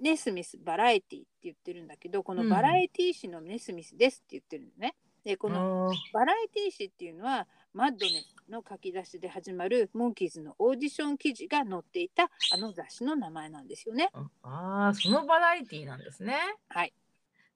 [0.00, 4.96] ネスミスバラエティって言ってるんだけどこのうんバラエティ誌のネスミスですって言ってるのね。
[5.22, 14.10] でこのバラエティ誌っていうのはマッドネスの書き出しで始まるモンキーズのオーディション記事が載っていたあの雑誌の名前なんですよね。
[14.42, 16.36] あーそのバラエティなんですね。
[16.68, 16.92] はい。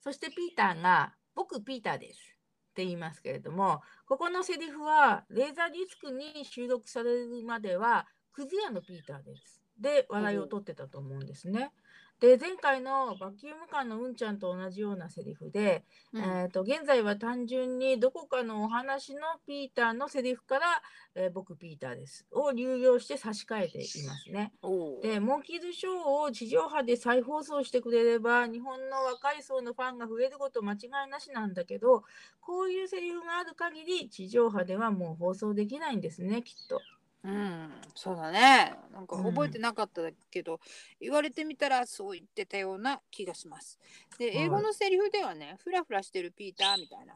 [0.01, 2.21] そしてピーターが「僕ピーターです」
[2.71, 9.61] って言いますけれどもここのセリフはレーザーディスクに収録されるまではクズ屋のピーターです。
[9.81, 11.73] で笑いを取ってたと思うんですね。
[12.21, 20.83] で前回のバキュームカーのうんちゃんと同じようなセリフで、うんえー、と現在は単純にどこかのお話のピーターのセリフから、
[21.15, 24.53] えー僕ピーターですを流用して差し替えていますね。
[25.03, 32.05] で、モンキーズショーを地上波で再放送してくれれば、日本の若い層のファンが増えること間違いなしなんだけど、
[32.41, 36.81] こういうセリフがある限り、地上波ではもう放送できないんですね、きっと。
[37.25, 38.75] うん、そうだね。
[38.93, 40.61] なんかうん覚えてなかったけど、
[41.01, 43.79] 言われてみたらそう言ってたような気がします。
[44.19, 47.15] で、はい英語のセリフではね、フラフラしてるピーターみたいな、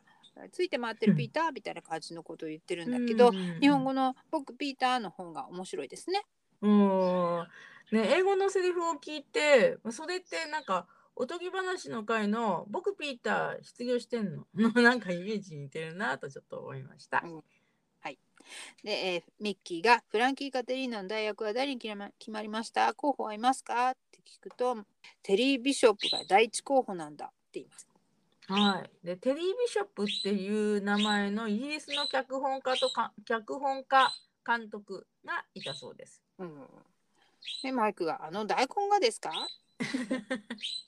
[0.51, 6.23] ついて回ってるピーターみたいな感じのことを言ってるんだけど、うん日本語の僕ピーターの方が面白いですね。
[6.63, 7.47] うん
[7.93, 10.87] ね、英語のセリフを聞いて、それってなんか、
[11.17, 14.47] おとぎ話の回の僕ピーター失業してんの？
[14.55, 17.25] のなんかイメージに似てるなとちょっと思いました。
[18.83, 22.93] で、えーミッキーがフランキー・カテリーナの大役は誰に決ま決まりました？
[22.95, 23.91] 候補はいますか？
[23.91, 24.77] って聞くと、
[25.23, 27.89] テリー・ビショップが第一候補なんだって言います。
[28.49, 34.11] はい、でテリー・ビショップっていう名前のイギリスの脚本家とか脚本家
[34.47, 36.23] 監督がいたそうです。
[36.39, 36.67] うん、
[37.63, 39.31] で、マイクが、あの大根がですか？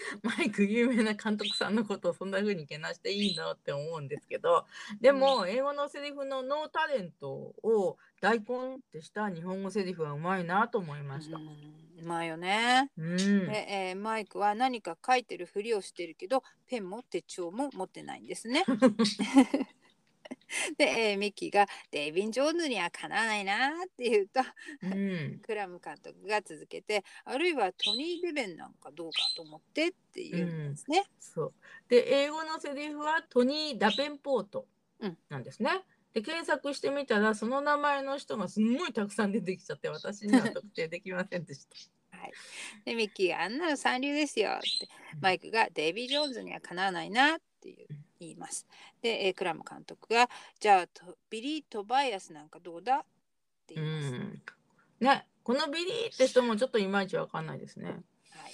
[0.22, 4.66] マイク有名な監督さんのことをそんな風にけなしていいのって思うんですけど
[5.00, 11.38] でも英語のセリフのノータレントを大根ってした日本語セリフはうまいなと思いました。
[11.38, 12.90] うまいよね。
[12.96, 18.64] うん、で、えーマイクは何か書いてるふりをしてるけどペンも手帳も持ってないんですね。
[20.76, 24.40] で、えーミッキーが「デイビン・ジョーンズにはかなわないな」って言うと
[24.82, 31.04] うん、 クラム監督が続けてあるいはトニー・デベンなんかどうかと思ってって言うんですね。
[31.18, 31.54] そう。
[31.88, 34.66] で英語のセリフはトニー・ダペンポート
[35.00, 35.70] うんなんですね。
[36.12, 41.76] で検索してみたらその名前の人がすんごいたくさん出てきちゃって私には特定できませんでした。
[42.18, 42.32] はい、
[42.84, 44.88] でミッキーが「あんなの三流ですよ」って。
[45.20, 47.88] マイクが「デイビー・ジョーンズにはかなわないな」っていう
[48.20, 48.66] 言います。
[49.02, 50.28] で、えークラム監督が
[50.60, 53.04] 「じゃあとビリー・トバイアスなんかどうだ?」っ
[53.66, 54.14] てう言います。
[54.14, 54.42] ん
[55.00, 57.88] ねこのビリーって人もちょっといまいちわかんないですね。
[57.88, 58.52] はい、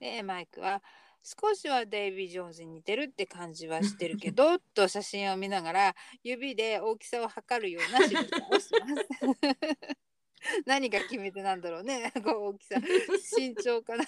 [0.00, 0.82] でマイクは
[1.22, 10.07] 「少しはデイビー・ジョーンズに似てるって感じはしてるけど」 と写真を見ながら指で大きさを測るような仕草をします。
[10.66, 12.12] 何が決め手なんだろうね。
[12.24, 12.76] こう大きさ
[13.36, 14.04] 身長 かな。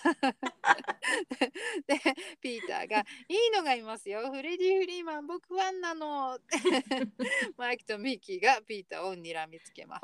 [1.86, 2.00] で
[2.40, 4.30] ピーターが「いいのがいますよ。
[4.30, 6.38] フレディ・フリーマン僕ファンなの」
[7.56, 10.00] マイクとミッキーがピーターを睨みつけま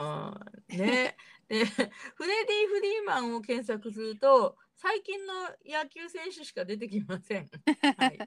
[0.68, 0.76] す。
[0.76, 1.16] ね。
[1.48, 7.50] でフレディ・フリーマンを検索すると最近の野球選手しか出てきません。
[7.96, 8.18] はい、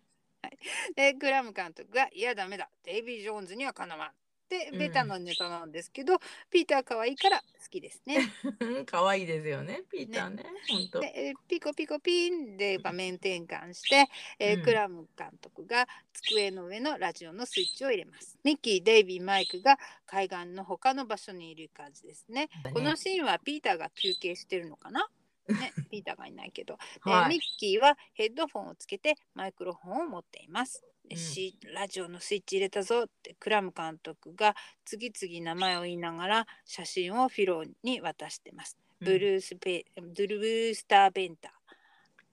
[0.96, 2.70] でクラム監督が「いやダメだ。
[2.84, 4.12] デイビー・ジョーンズにはかなわん」
[4.50, 6.18] ってベタなネタなんですけど、
[6.50, 8.18] ピーター可愛いから好きですね。
[8.88, 10.44] 可愛いですよね、ピーターね。
[10.68, 11.00] 本当。
[11.00, 14.08] でえーピコピコピンで場面転換して、
[14.40, 18.38] えーうんクラム監督が机の上のラジオのスイッチを入れます。
[18.44, 22.50] ミッキー、デイビー、マイクが海岸の他の場所にいる感じですね。
[22.74, 25.08] このシーンはピーターが休憩してるのかな？
[25.48, 30.84] ね、 ピーターがいないけど、ではいミッキーはヘッドフォンをつけてマイクロフォンを持っています。
[31.10, 34.56] でうんしラジオのスイッチ入れたぞってクラム監督が
[34.86, 38.78] 次々名前を言いながら写真をフィローに渡してます。
[39.02, 41.52] ブルースペ、ブルースターベンター、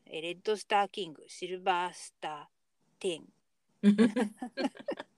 [0.06, 2.46] えレッドスターキング、シルバースター
[3.00, 3.24] テン。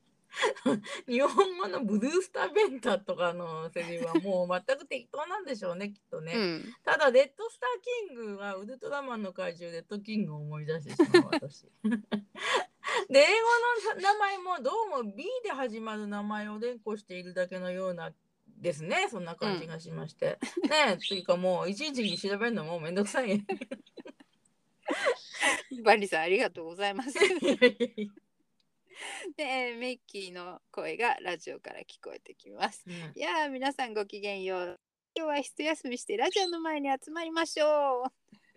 [1.09, 6.33] 日本語のブルースターベンタとかのセリフはもう全く適当なんでしょうね、きっとね。
[6.35, 7.71] うん、ただ、レッドスター
[8.09, 11.67] キングはウルトラマンの怪獣レッドキングを思い出してしまう私。
[13.09, 13.29] で、 英語
[13.95, 14.71] の名前もど
[15.01, 18.13] うも B で始まる名前を連呼しているだけのような
[18.47, 19.09] ですね。
[19.11, 20.39] そんな感じがしまして。
[20.69, 23.37] ねというかもういちいち調べるのもめんどくさい。
[25.71, 27.15] い バリさんありがとうございます。
[29.37, 32.85] で、えーミッキーの声がラジオから聞こえてきます。
[32.87, 34.81] うんいやー皆さんごきげんよう。
[35.19, 38.05] 今日は一休みしてラジオの前に集まりましょ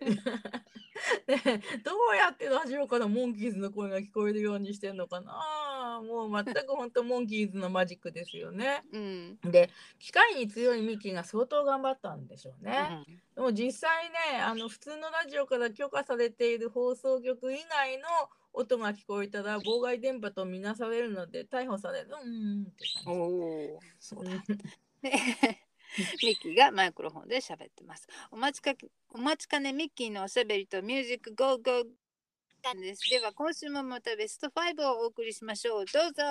[0.00, 0.04] う。
[0.04, 0.14] ね
[1.82, 6.00] どうやってラジオからモンキーズの声が聞こえるようにしてんのかな？
[6.04, 8.84] もう全く本当モンキーズのマジックですよね。
[8.92, 9.38] うん。
[9.42, 13.04] で機械に強いミッキーが相当頑張ったんでしょうね。
[13.34, 18.04] でも実際ねあの普通のラジオから許可されている放送局以外の
[18.52, 22.10] 音が聞こえたら妨害電波とみなされるので逮捕される。
[22.22, 24.30] うんってお感おー、そうだ。
[24.46, 24.56] じ。
[25.96, 28.06] で ミッキーがマイクロフォンで喋ってます。
[28.30, 33.10] お待ちかけお待ちかねミッキーのおしゃべりとミュージックゴーゴーです。
[33.10, 35.84] では今週もまたベスト5をお送りしましょう。
[35.86, 36.22] どうぞ。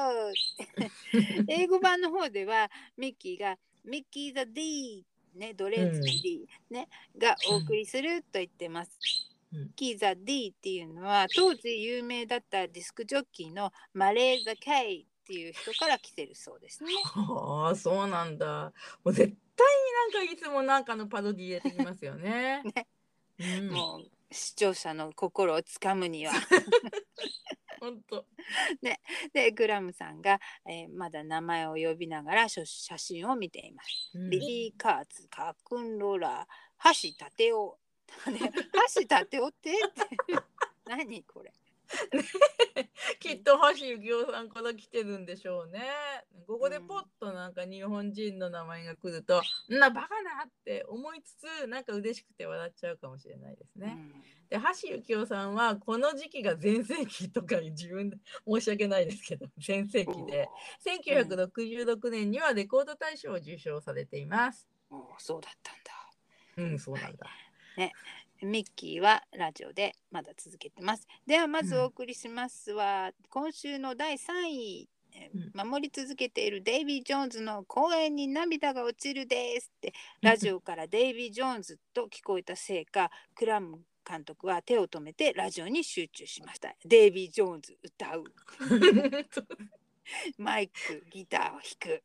[1.49, 5.05] 英語版の方ではミッキーがミッキー・ザ・ D
[5.35, 8.91] ね、ドレーズの D、ね、がお送りすると言ってます。
[9.25, 16.93] うんミッキー・ザ・ D っていうのは当時有名だったディスクジョッキーのマレー・ザ・ケイっていう人から来てるそうですね。
[17.03, 18.71] はあそうなんだ。
[19.03, 22.63] もう絶対になんかいつもなんかのパロディ入れてきますよね。
[22.75, 22.87] ね
[23.39, 26.33] うん、もう視聴者の心をつかむには。
[27.79, 28.25] 本当。
[29.33, 34.11] でグラムさんが、えーまだ名前を呼びながら写写真を見ています。
[34.13, 37.79] うんビリー・カーツ、カークンローラー、箸立てお。
[38.27, 40.43] ね、箸立ておってって
[40.85, 41.53] 何これ。
[43.19, 45.81] きっと橋幸夫さんから来てるんでしょうね。
[46.47, 53.97] ここでポッとなんか日本人の名前が来ると、んなバカなって思いつつ、なんか嬉しくて笑っちゃうかもしれないですね。
[54.49, 60.49] で、橋幸夫さんはこの時期が全盛期とか自分で申し訳ないですけど、 全盛期で、
[60.85, 64.67] 1966年にはレコード大賞を受賞されています。
[64.89, 65.91] おおそうだったんだ。
[66.57, 67.27] うん、そうなんだ。
[68.43, 71.07] ミッキーはラジオでまだ続けてます。
[71.27, 74.89] ではまずお送りしますは、今週の第3位。
[75.13, 79.93] えー守り続けているデイビー・ジョーンズの公演に涙が落ちるですって。
[80.21, 86.73] ラジオからデイビー・ジョーンズと聞こえたせいかクラム監督は手を止めてラジオに集中しました。
[86.85, 88.23] デイビー・ジョーンズ歌う。
[90.37, 92.03] マイクギターを弾く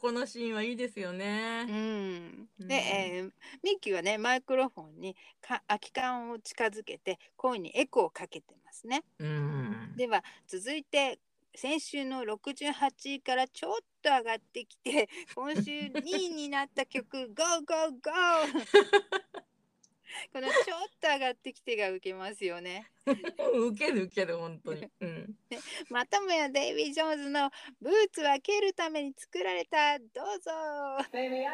[0.00, 1.64] このシーンはいいですようね。
[1.64, 3.30] んうんで、えー
[3.62, 9.02] ミッキーはねマイクロフォンにか空き缶を近づけて声にエコーをかけてますね。
[9.18, 9.94] うん。
[9.96, 11.18] では続いて
[11.54, 18.10] 先週の68位からちょっと上がってきて今週2位になった曲「GO GO GO」
[20.32, 20.64] このちょっ
[21.00, 22.90] と上がってきてが受けますよね。
[23.06, 24.88] ウケるウケる本当に。
[25.00, 25.36] うん。
[25.90, 27.50] またもやデイビー・ジョーンズの
[27.80, 30.04] ブーツは蹴るために作られたど
[30.36, 30.50] うぞ
[31.12, 31.44] Baby,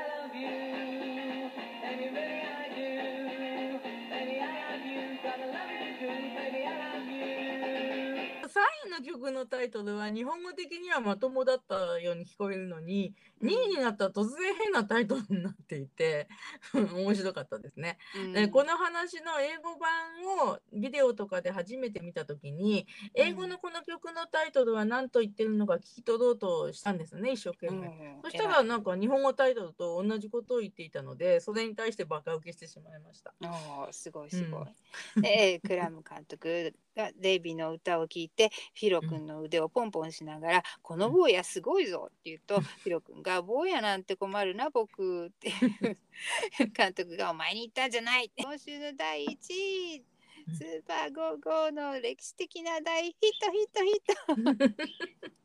[8.87, 16.29] 3位の曲のタイトルは日本語的にはまともだったように聞こえるのに2位になったら突然変なタイトルになっていて
[16.75, 17.99] 面白かったですね。
[18.17, 27.89] うんでこの話の英語版をビデオとかで初めて見た時に英語のこの曲のタイトルは何と言ってるのか聞き取ろうとしたんですね一生懸命。
[27.89, 33.35] うんそしたらなんか日本語タイトルと同じことを言っていたのでそれに対してバカ受けしてしまいました。
[33.43, 35.21] おーすごいすごい。
[35.23, 50.05] で、えークラム監督がデイビーの歌を聴いてフィロ君の腕をポンポンしながら「この坊やすごいぞ」って言うと、フィロ君が「坊やなんて困るな僕」っていう監督が「お前に言ったんじゃない」 今週の第1位
[50.53, 55.31] スーパーゴーゴーの歴史的な大ヒットヒットヒット。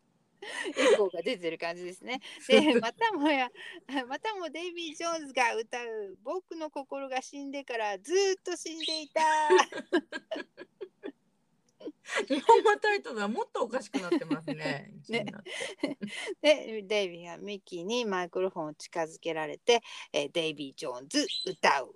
[0.68, 2.22] エコーが出てる感じですね。
[2.48, 3.50] でまたもや
[4.08, 9.22] またもデイビー・ジョーンズが歌う「僕の心が死んでからずっと死んでいた」
[12.28, 14.92] 日本語タイトルはもっとおかしくなってますね。
[15.10, 15.26] ね
[16.42, 19.82] で、デイビーがミキにマイクロフォンを近づけられて、
[20.14, 21.96] え、デイビー・ジョーンズ歌う。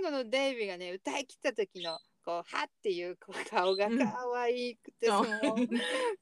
[0.00, 1.98] 最後のデイビーがね歌いきった時の
[2.28, 5.26] こうはっていう顔が可愛くて、うんもう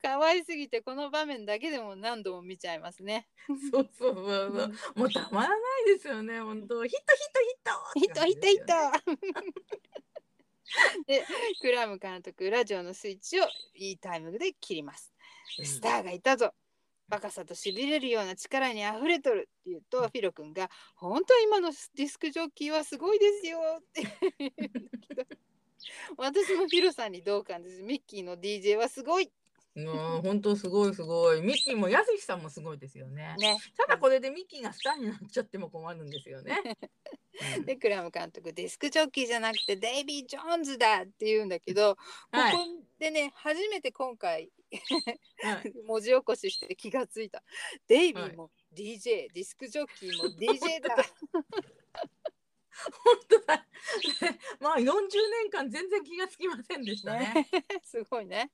[0.00, 3.26] 可愛すぎてこの場面だけでも何度も見ちゃいますね。
[3.72, 4.72] そうそうそうそう。
[4.94, 6.38] もうたまらないですよね。
[6.38, 6.84] 本当。
[6.84, 7.12] ヒット
[7.96, 8.20] ヒットヒット。
[8.20, 8.66] ヒットヒットヒッ
[9.08, 9.26] ト
[11.08, 11.24] で
[11.60, 15.12] クラム監督ラジオのスイッチをいいタイミングで切ります。
[15.64, 16.54] スターがいたぞ
[17.08, 24.02] 若さとしびれるような力にあふれとるって言うと、フィロ君が「本当今のディスクジョッキーはすごいですよ」って
[26.16, 29.30] 私もフィロさんに同感ですミッキーの DJ はすごい
[29.76, 31.42] もう本当すごいすごい。
[31.42, 33.34] ミッキーもやすしさんもすごいですよね。
[33.36, 33.58] ね。
[33.76, 36.56] ただこれでミッキーがスターになっちゃっても困るんですよね。
[37.58, 41.98] う んでクラム監督ディスクジョッキーじゃなくてデイビー・ジョーンズだって言うんだけど、
[42.30, 42.64] はいここ
[42.98, 44.50] でね初めて今回
[45.42, 47.42] はい 文字起こしして気がついた
[47.86, 50.96] デイビーも DJ、ディスクジョッキーも DJ だ
[53.04, 53.66] 本当だ。
[54.60, 57.32] まあ40年間全然気がつきませんでしたね。
[57.34, 57.46] ね
[57.84, 58.50] すごいね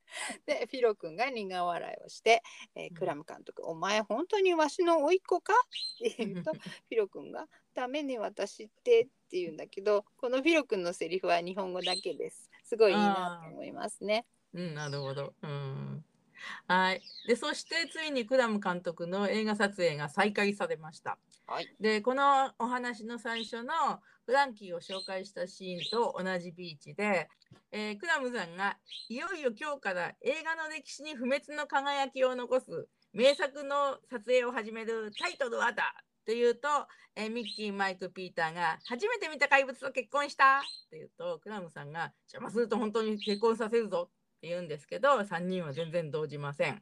[0.46, 2.42] でフィロ君が苦笑いをして、
[2.74, 15.34] えーうんクラム監督「お前本当にわしの甥っ子か?」って言うとフィロ君が「ダメね私って」って言うんだけどこのフィロ君のセリフは日本語だけですすごいいいなと思いますねうん、なるほど。
[15.42, 16.04] うん。
[16.66, 17.02] はい。
[17.26, 21.18] で、そしてついにクラム監督の映画撮影が再開されました。
[21.46, 27.28] はいで、このお話の最初のフランキーを紹介したシーンと同じビーチで、
[27.72, 28.78] えークラムさんが
[29.08, 36.68] いよいよ今日から映画の歴史に不滅の輝きを残す名作の撮影を始めるタイトルはだって言うと、
[37.16, 46.80] えーミッキー、マイク、ピーターが初めて見た怪物と結婚したって言うと、クラムさんが邪魔すると本当に結婚させるぞって言うんですけど3人は全然動じません。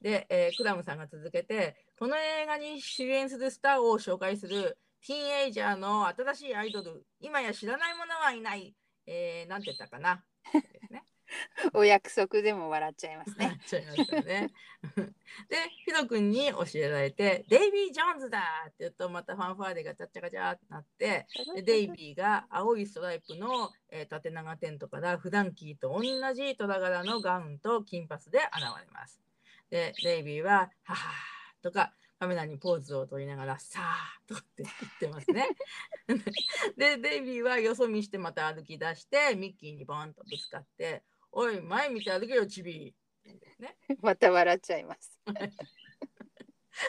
[0.00, 8.74] で、えークラムさんが続けてこの映画に主演するスターを紹介するティーンエイジャーの新しいアイドル今や知らない者はいない、
[9.06, 11.04] えーなんて言ったかなですね。
[11.74, 13.58] お約束でも笑っちゃいますね
[14.24, 14.50] ね。
[15.48, 21.26] で、ヒロ君に教えられて、デイビー・ジョーンズだって言うと、またファンファーレがチャッチャカチャってなって、
[21.56, 29.20] で デイビーが青いストライプの、えー縦長テントからフランキーと同じ虎柄のガウンと金髪で現れます。
[29.70, 35.48] で、デイビーは、ははーとか、カメラにポーズを取りながら、さあとかって言ってますね。
[36.76, 42.94] で、デイビーはよそ見してまた歩き出して、ミッキーにボーンとぶつかって、おい、前見て歩けよ、チビ
[43.58, 43.76] ね。
[44.00, 45.20] また笑っちゃいます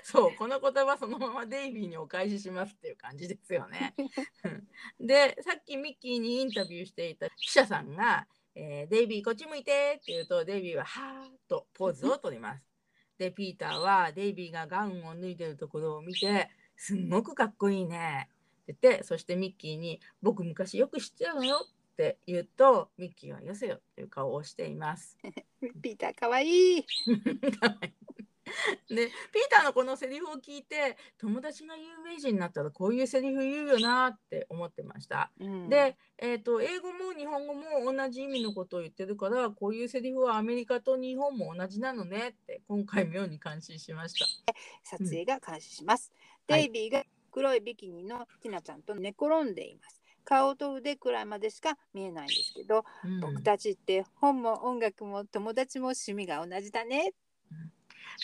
[0.04, 3.96] そう、この言葉そのままデイビーにお返ししますっていう感じですよね。
[5.00, 12.77] で、さっきミッキーにインタビューしていた記者さんが、えーデイビーこっち向いてって言うと、デイビーははーっとポーズを取ります。
[13.18, 18.30] で、ピーターはデイビーがガウンを脱いでるところを見て、すんごくかっこいいね。
[18.64, 25.18] って言って、そしてミッキーに、僕昔よく知ってたのよって言うと、ミッキーはよせよっていう顔をしています。
[25.82, 26.86] ピーターかわいい
[28.90, 29.12] でピー
[29.50, 35.32] ターのこのセリフを聞いて友達が有名人になったらこういうセリフ言うよなって思ってました。
[35.40, 35.70] うん。
[35.70, 44.26] で、えー、と英語も日本語も同じ意味のことを言ってるからこういうセリフはアメリカと日本も同じなのねって今回妙に感心しました。
[44.84, 46.12] 撮影が開始します、
[46.48, 46.62] はい。
[46.62, 50.02] デイビーが黒いビキニのティナちゃんと寝転んでいます。
[50.24, 53.20] 顔と腕くらいまでしか見えないんですけど、うん。
[53.22, 57.14] 僕たちって本も音楽も友達も趣味が同じだね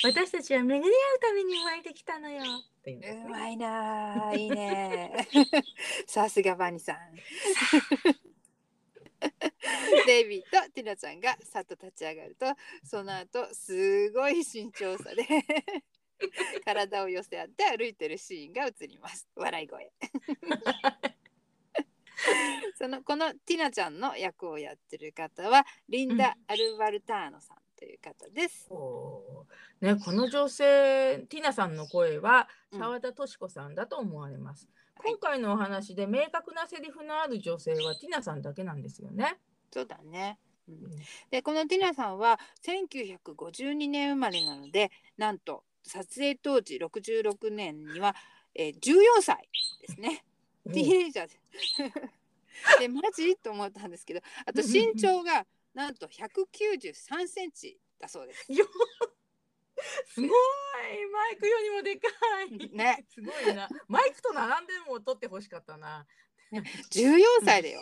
[0.01, 2.41] 私たちは巡り合うために生まれてきたのよ。
[2.41, 2.45] っ
[2.83, 3.23] て言うんですね。
[3.27, 5.27] うまいなあいいね
[6.07, 6.97] さすがバニさん。
[10.05, 12.45] デイビーとティナちゃんがさっと立ち上がると
[12.83, 15.25] その後すごい慎重さで
[16.65, 19.27] 体を寄せ合って歩いてるシーンが映ります。
[19.35, 19.91] 笑い声。
[22.77, 28.69] そのこのティナちゃんの役をやってる方はリンダ・アルバルターノさんとという方です。
[29.81, 32.79] ね、この女性ティナさんの声はうん。
[32.79, 35.11] 澤田敏子さんだと思われます、はい。
[35.11, 39.37] 今回のお話で明確なセリフのある女性はティナさんだけなんですよね、
[39.71, 40.39] そうだね。
[40.69, 40.75] うん。
[40.75, 40.91] うん。
[41.29, 48.15] でこのティナさんは1952年生まれなのでなんと撮影当時66年には、
[48.55, 49.49] えー、14歳
[49.81, 50.23] ですね。
[50.71, 51.27] ティーンエイジャー。
[51.27, 52.79] です。
[52.79, 53.35] でマジ？
[53.35, 58.51] と思ったんですけどあと身長がなんと193センチだそうです。
[58.51, 58.65] よ
[60.07, 60.29] すごい。
[61.11, 62.07] マイクよりもでか
[62.43, 62.75] い。
[62.75, 63.05] ね。
[63.09, 63.67] すごいな。
[63.87, 66.05] マイクと並んでも撮ってほしかったな。
[66.91, 67.81] 14歳だよ。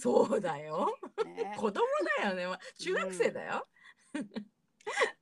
[0.00, 0.96] そうだよ。
[1.24, 1.84] ね、子供
[2.22, 3.66] だよね、まあ中学生だよ。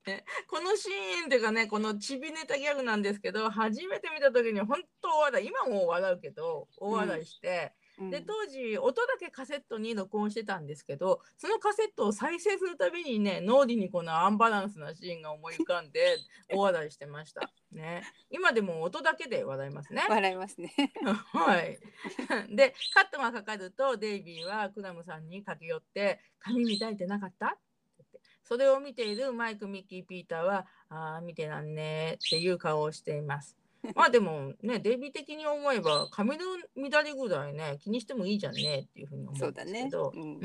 [0.06, 0.24] ね。
[0.48, 5.47] このシーンっていうかねこのちびネタギャグなんですけど初めて見た時に本当大笑い。
[5.47, 16.16] 今も笑うけど大笑いして、うんで当時音だけカセットに録音してたんですけどそのカセットを再生するたびにね脳裏にこのアンバランスなシーンが思い浮かんで
[16.52, 17.52] 大笑いしてました。
[17.70, 20.05] ね、今でも音だけで笑いますね。
[20.09, 20.74] 笑いますね。
[21.32, 21.78] はい。
[22.55, 27.47] で、カットがかかると、デイビーはクラムさんに駆け寄って、髪乱れてなかった？
[27.47, 33.56] ってそれを見ているマイク、ミッキー、ピーターは、ああ、見てなんねっていう顔をしています。
[33.94, 36.44] まあでもね、デイビー的に思えば、髪の
[36.76, 39.54] 乱れぐらいね、気にしてもいいじゃんねっていうふうに思うん。
[39.54, 40.12] ですけど。
[40.14, 40.40] うんうん、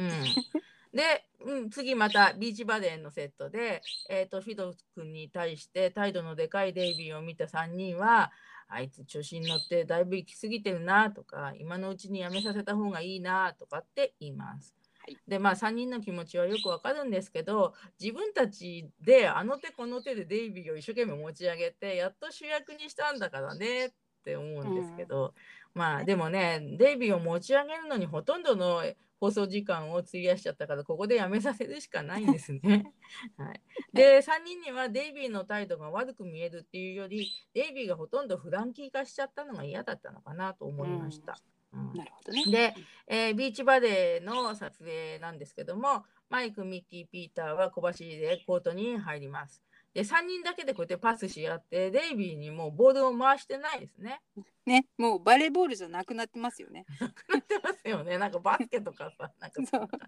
[0.93, 8.31] で、うん、次またビーチバレーのセットで、えー、とフィド君に対して態度のでかいデイビーを見た3人は
[8.67, 14.73] あいつ調子に乗ってだいぶ行き過ぎてるなとか今のうちにやめさせた方がいいなとかって言います。
[15.07, 15.17] はい。
[15.27, 23.89] でまあ3人の気持ちはよくわかるんですけど自分たちであの手この手でデイビーを一生懸命持ち上げてやっと主役にしたんだからねっ
[24.25, 25.33] て思うんですけど、
[25.73, 28.83] まあでもねデイビーを持ち上げるのにほとんどの
[29.19, 32.91] 放送時間を費やしちゃったからここでやめさせるしかないんですね。
[33.37, 33.61] はい、
[33.93, 41.33] で3人にはデイビーの態度が悪く見えるっていうよりデイビーがほとんどフランキー化しちゃったのが嫌だったのかなと思いました。
[41.33, 42.45] うんなるほどね。
[42.51, 42.75] で、
[43.07, 49.63] えービーチバレーの撮影なんですけどもマイク、ミッキー、ピーターは小走りでコートに入ります。
[49.93, 54.21] で3人だけでこうやってパスし合ってデイビーにもうボールを回してないですね。
[54.63, 56.85] ね、もうバレーボールじゃなくなってますよね。
[56.99, 58.19] なってますよね。
[58.19, 59.99] なんかバスケとかさ、 なんかそんな感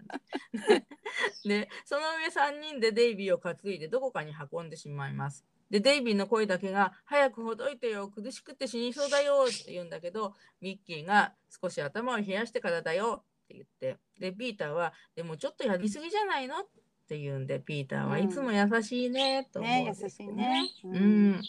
[1.44, 1.49] じ。
[1.49, 5.44] で、 その上3人でデイビーを担いでどこかに運んでしまいます。
[5.70, 16.60] で、デイビーの声だけが、早くほどいてよ、苦しくて死にそうだよって言うんだけど、ミッキーが少し頭を冷やしてからだよって言って、で、ピーターは、でもちょっとやりすぎじゃないの？
[16.60, 16.68] っ
[17.10, 20.70] て言うんで、ピーターはいつも優しいねと思うんね、優ですよしいね。
[20.84, 21.41] ううんん、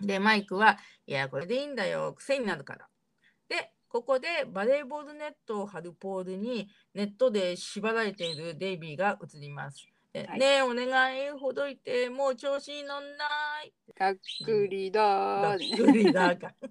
[0.00, 2.88] でマイクは「いやこれでいいんだよ癖になるから」
[3.50, 9.89] でここでバレーボールネットを張るポールにネットで縛られているデイビーが映ります。
[10.12, 13.26] ではいねえお願いほどいてもう調子に乗んな
[13.62, 13.72] い。
[13.94, 15.76] がっくりだがっー。
[15.76, 16.54] くりだか。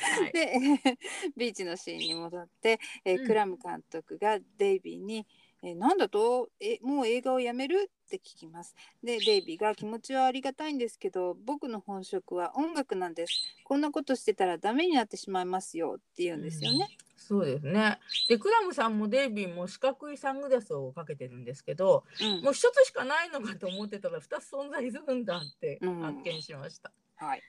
[0.00, 0.52] はい、で
[1.36, 5.26] ビーチのシーンに戻って、えーうんクラム監督がデイビーに
[5.62, 6.50] 「えーなんだと？
[6.60, 8.74] えもう映画をやめる?」って聞きます。
[9.02, 13.32] でデイビーが「気持ちはありがたいんですけど僕の本職は音楽なんです。
[13.64, 16.88] こんなことしてたらダメになってしまいますよ」って言うんですよね。
[17.18, 17.98] そうですね。
[18.28, 26.92] でクラムさんもデイビーも四角いサングラスをかけてるんですけどうんもう一つしかないのかと思ってたら二つ存在するんだってうん発見しました。
[27.16, 27.42] はい、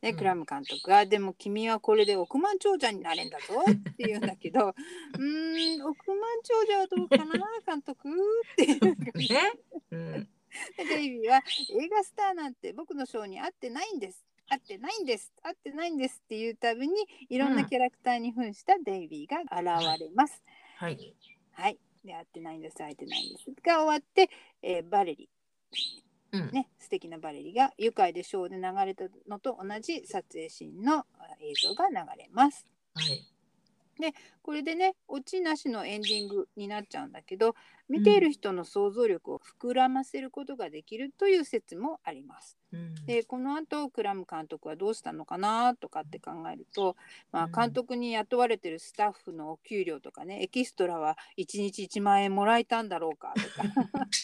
[0.00, 4.68] でうんクラム監督が「でも君はこれで億万長者になれんだぞ」って言うんだけど
[5.18, 7.32] 「うーん億万長者はどうかな
[7.66, 8.08] 監督」
[8.54, 9.52] って言うんだけどね。
[9.90, 10.28] うん。
[10.76, 11.42] でデイビーは
[11.78, 16.94] 映画スターなんて僕のショーに合ってないんです合ってないんです合ってないんですっていうたびに
[17.28, 20.42] いろんなキャラクターに扮したデイビーが現れます。
[20.78, 21.14] はい。
[21.52, 21.78] はい。
[22.04, 24.30] で合ってないんです合ってないんですが終わって、
[24.62, 25.28] えーバレリ
[26.32, 26.50] うん。
[26.52, 31.04] ね素敵なバレリが愉快でショーで流れたのと同じ撮影シーンのあ
[31.40, 32.64] 映像が流れます。
[32.94, 33.35] はい。
[34.42, 37.54] これでねオチなしのエンディングになっちゃうんだけど
[37.88, 42.58] 見ている人の想像力を膨らませることができるという説もあります。
[42.72, 42.94] うん。
[43.06, 46.96] でこの後クラム監督はどうしたのかなとかって考えると、
[47.32, 54.08] まあ、うん監督に雇われてるスタッフのお給料とかねエキストラは1日1万円もらえたんだろうかとか。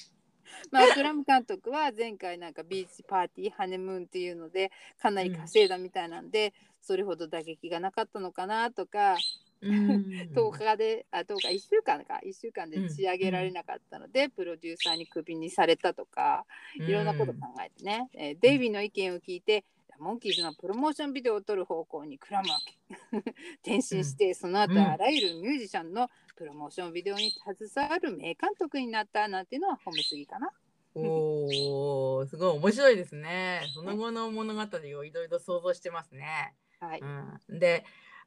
[0.70, 4.70] まあ、クラム監督は前回なんかビーチパーティーハネムーンっていうので
[5.00, 9.18] かなり稼いだみたいなんで、それほど打撃がなかったのかなとか、うん
[9.62, 16.44] 10日であ10日1週間か1週間で仕上げられなかったので、プロデューサーにクビにされたとか
[16.74, 19.64] いろんなこと考えてね、えーデイビーの意見を聞いて
[20.02, 22.58] モンキーズのプロモーションビデオを撮る方向にクラムは
[23.62, 30.50] 転身して、その後うんあらゆるミュージシャンのプロモーションビデオに携わる名監督になったなんていうのは褒めすぎかな。
[30.94, 33.62] おお、すごい面白いですね。
[33.74, 34.60] その後の物語
[34.98, 36.54] をいろいろ想像してますね。
[36.80, 37.00] はい。
[37.00, 37.84] うん、で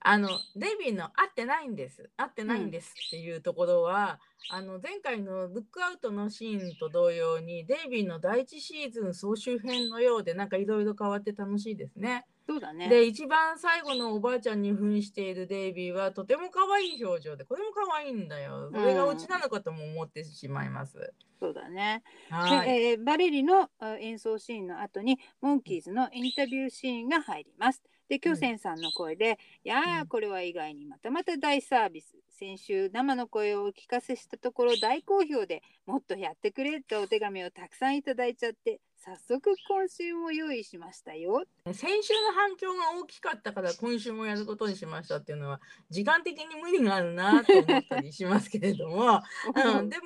[0.07, 4.19] あのデイビーの「合ってないんです合ってないんです」っていうところは、
[4.52, 12.27] あの前回の「ルックアウト」のシーンと同様にデイビーの第一シーズン総集編のようでなんかいろいろ変わって楽しいですね。
[12.45, 12.88] そうだね。
[12.88, 18.69] で一番最後のおばあちゃんに扮しているデイビーはとても可愛い表情でこれも可愛いんだよ。
[18.72, 21.14] それがオチなのかとも思ってしまいます。
[21.40, 22.03] そうだね。
[22.30, 22.69] はい。
[22.69, 27.82] でえーバレリのあ演奏シーンの後にモンキーズのインタビューシーンが入ります。
[28.10, 32.15] で、巨泉さんの声で、いやー、うんこれは意外にまたまた大サービス。
[32.37, 41.43] 先週生の声をお聞かせしたところ大好評でもっとやってくれってお手紙をたくさんいただいちゃって早速今週も用意しましたよ。
[41.71, 49.21] 先週の反響が大きかったから今週もやることにしましたっていうのは時間的に無理があるなと思ったりしますけれども、
[49.77, 50.03] うん、でも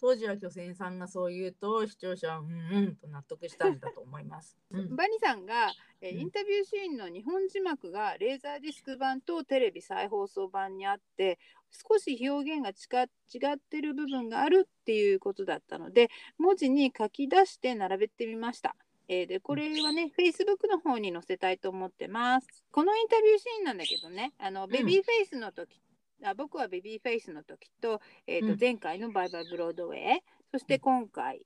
[0.00, 4.56] 当時は巨泉さんがそう言うと視聴者はうんうんと納得したんだと思います。
[4.70, 11.40] うんバニさんが、インタビューシーンの日本字幕がレーザーディスク版とテレビ再放送版にあって
[11.70, 18.76] 少し表現が違違ってる部分があるっていうことだったので文字に書き出して並べてみました。
[19.12, 22.46] えーでこれはね、Facebook の方に載せたいと思ってます。
[22.70, 25.82] このインタビューシーンなんだけどね、あのベビーフェイスの時、
[26.22, 28.58] あ僕はベビーフェイスの時と,、えーとうん。
[28.60, 30.22] 前回のバイバイブロードウェイ、
[30.52, 31.44] そして今回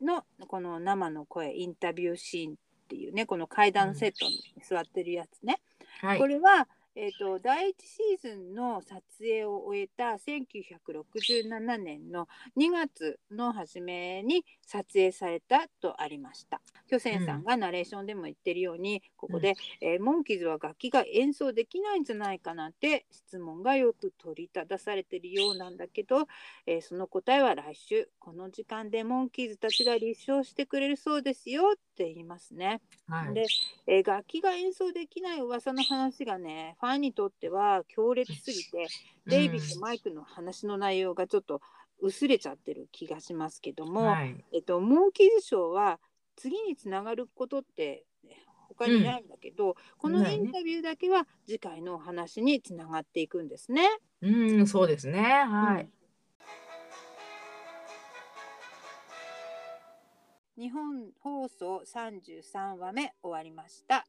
[0.00, 2.56] のこの生の声インタビューシーンっ
[2.88, 5.60] ていうねこの階段セットに座ってるやつね、
[6.00, 6.18] はい。
[6.18, 16.60] これは、えー、と第1シーズンの撮影を終えた1967年の2月の初めに撮影されたとありました。
[16.88, 26.26] 巨泉さんがナレーションでも言ってるように、ここで、えーモンキーズは楽器が演奏できないんじゃないかなんて質問がよく取り立たされてるようなんだけど、
[26.66, 32.80] えーその答えは来週この時間でモンキーズたちが立証してくれるそうですよって言いますね。
[33.06, 33.34] はい。
[33.34, 33.52] で、
[33.86, 38.92] えー楽器が演奏できない噂の話がねファンにとっては強烈すぎて、
[39.26, 41.60] デイビッド・マイクの話の内容がちょっと
[42.00, 44.44] 薄れちゃってる気がしますけども、はい。
[44.52, 46.00] えっと、モンキーズショーは
[46.36, 48.04] 次につながることって
[48.68, 53.88] 他にないんだけど、このないねインタビューだけは次回のお話につながっていくんですね。
[54.22, 55.20] うんそうですね。
[55.22, 55.88] はい。
[60.56, 64.06] 日本放送33話目終わりました。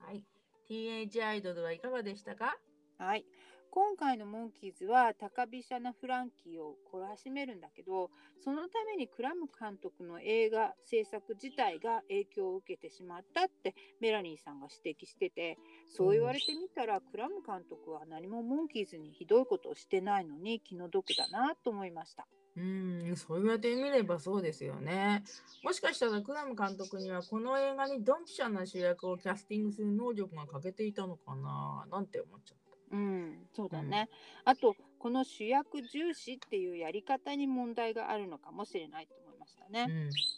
[0.00, 0.24] はい。
[0.68, 2.56] TH アイドルはいかがでしたか？
[2.98, 3.24] はい。
[3.70, 8.08] 今回のモンキーズは高飛車なフランキーを懲らしめるんだけど
[8.38, 15.58] そのためにクラム監督の映画制作自体が影響を受けてしまったってメラニーさんが指摘してて
[15.88, 22.28] そう言われてみたらクラム監督は何もモンキーズにひどいことをしてないのに気の毒だなと思いました。
[22.56, 25.24] うん、そう言われてみればそうですよね。
[25.62, 32.58] もしかしたらクラム監督にはこの映画にドンピシャな主役をキャスティングする能力が欠けていたのかななんて思っちゃっ
[32.94, 34.08] うん、そうだね。
[34.44, 39.86] あとこの主役重視っていうやり方に問題があるのかもしれないと思いましたね。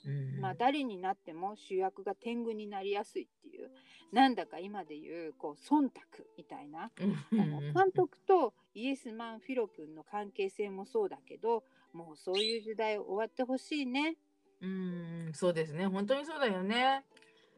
[0.05, 0.10] た。
[0.10, 0.16] うん。
[0.16, 0.40] うん。
[0.40, 3.70] まあ、誰になっても主役が天狗になりやすいっていう
[4.12, 5.90] なんだか今で言うこう忖度
[6.38, 6.90] みたいな
[7.32, 11.62] うんあの監督とイエスマン・フィロ君の関係性もそうだけど
[11.97, 14.16] もうそういう時代終わってほしいね。
[14.60, 15.86] うん、そうですね。
[15.86, 17.05] 本当にそうだよね。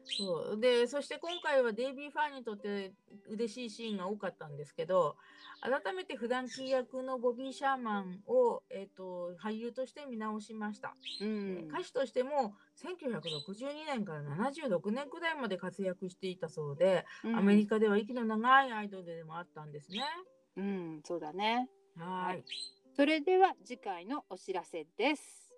[0.05, 2.93] そうでそして今回はデイビー・ファンにとって
[3.29, 5.15] 嬉しいシーンが多かったんですけど
[5.61, 10.95] 改めてフランキー役のボビー・シャーマンを、えー、と俳優として見直しました。
[11.21, 20.03] うん歌手としても1962年から76年くらいまで活躍していたそうで、うんアメリカでは息の長いアイドルでもあったんですね。
[20.55, 21.69] うん、そうだね。
[21.97, 22.43] はい。
[22.99, 25.55] それでは次回のお知らせです。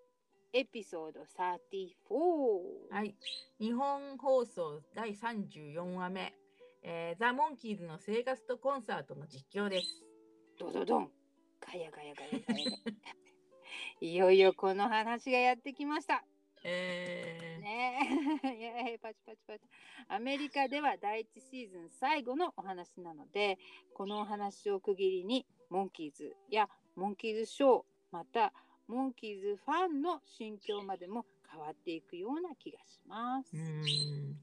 [0.53, 2.93] エピソード34。
[2.93, 3.15] はい。
[3.59, 6.35] 日本放送第34話目、
[6.83, 10.03] えーザ・モンキーズの生活とコンサートの実況です。
[10.59, 11.09] ドドドン。
[11.67, 12.69] ガヤガヤガヤガヤガヤ。
[14.01, 16.23] いよいよこの話がやってきました。
[16.63, 19.65] えーね パチパチパチ。
[20.09, 23.57] アメリカでは第一シーズン最後のお話なので、
[23.95, 27.81] このお話を区切りに、モンキーズやモンキーズショー、
[28.11, 28.53] また
[28.87, 33.55] モンキーズファンの心境までも変わっていくような気がします。
[33.55, 34.35] うーん。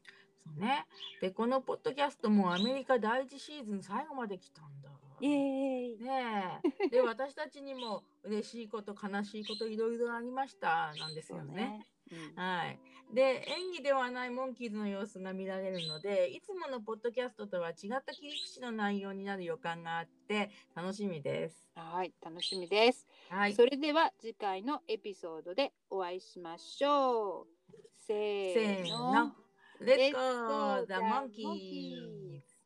[0.45, 0.87] そうね。
[1.21, 4.91] で、このポッドキャストもアメリカ第一シーズン最後まで来たんだ。
[5.21, 5.99] イエーイ。
[5.99, 6.89] ねえ。
[6.89, 10.95] で、私たちにも嬉しいこと、悲しいこと、いろいろありました。
[10.99, 11.85] なんですよね。。
[12.11, 12.79] うんはい。
[13.13, 21.67] で、演技ではないモンキーズの様子が見られるので、いつものポッドキャストとは違った切り口の内容になる予感があって、楽しみです。
[21.75, 23.07] はい、楽しみです。
[23.31, 23.55] はい。
[23.55, 27.47] それでは次回のエピソードでお会いしましょう。
[28.07, 29.33] せせーーのの。。
[29.81, 32.58] Let's go the monkeys!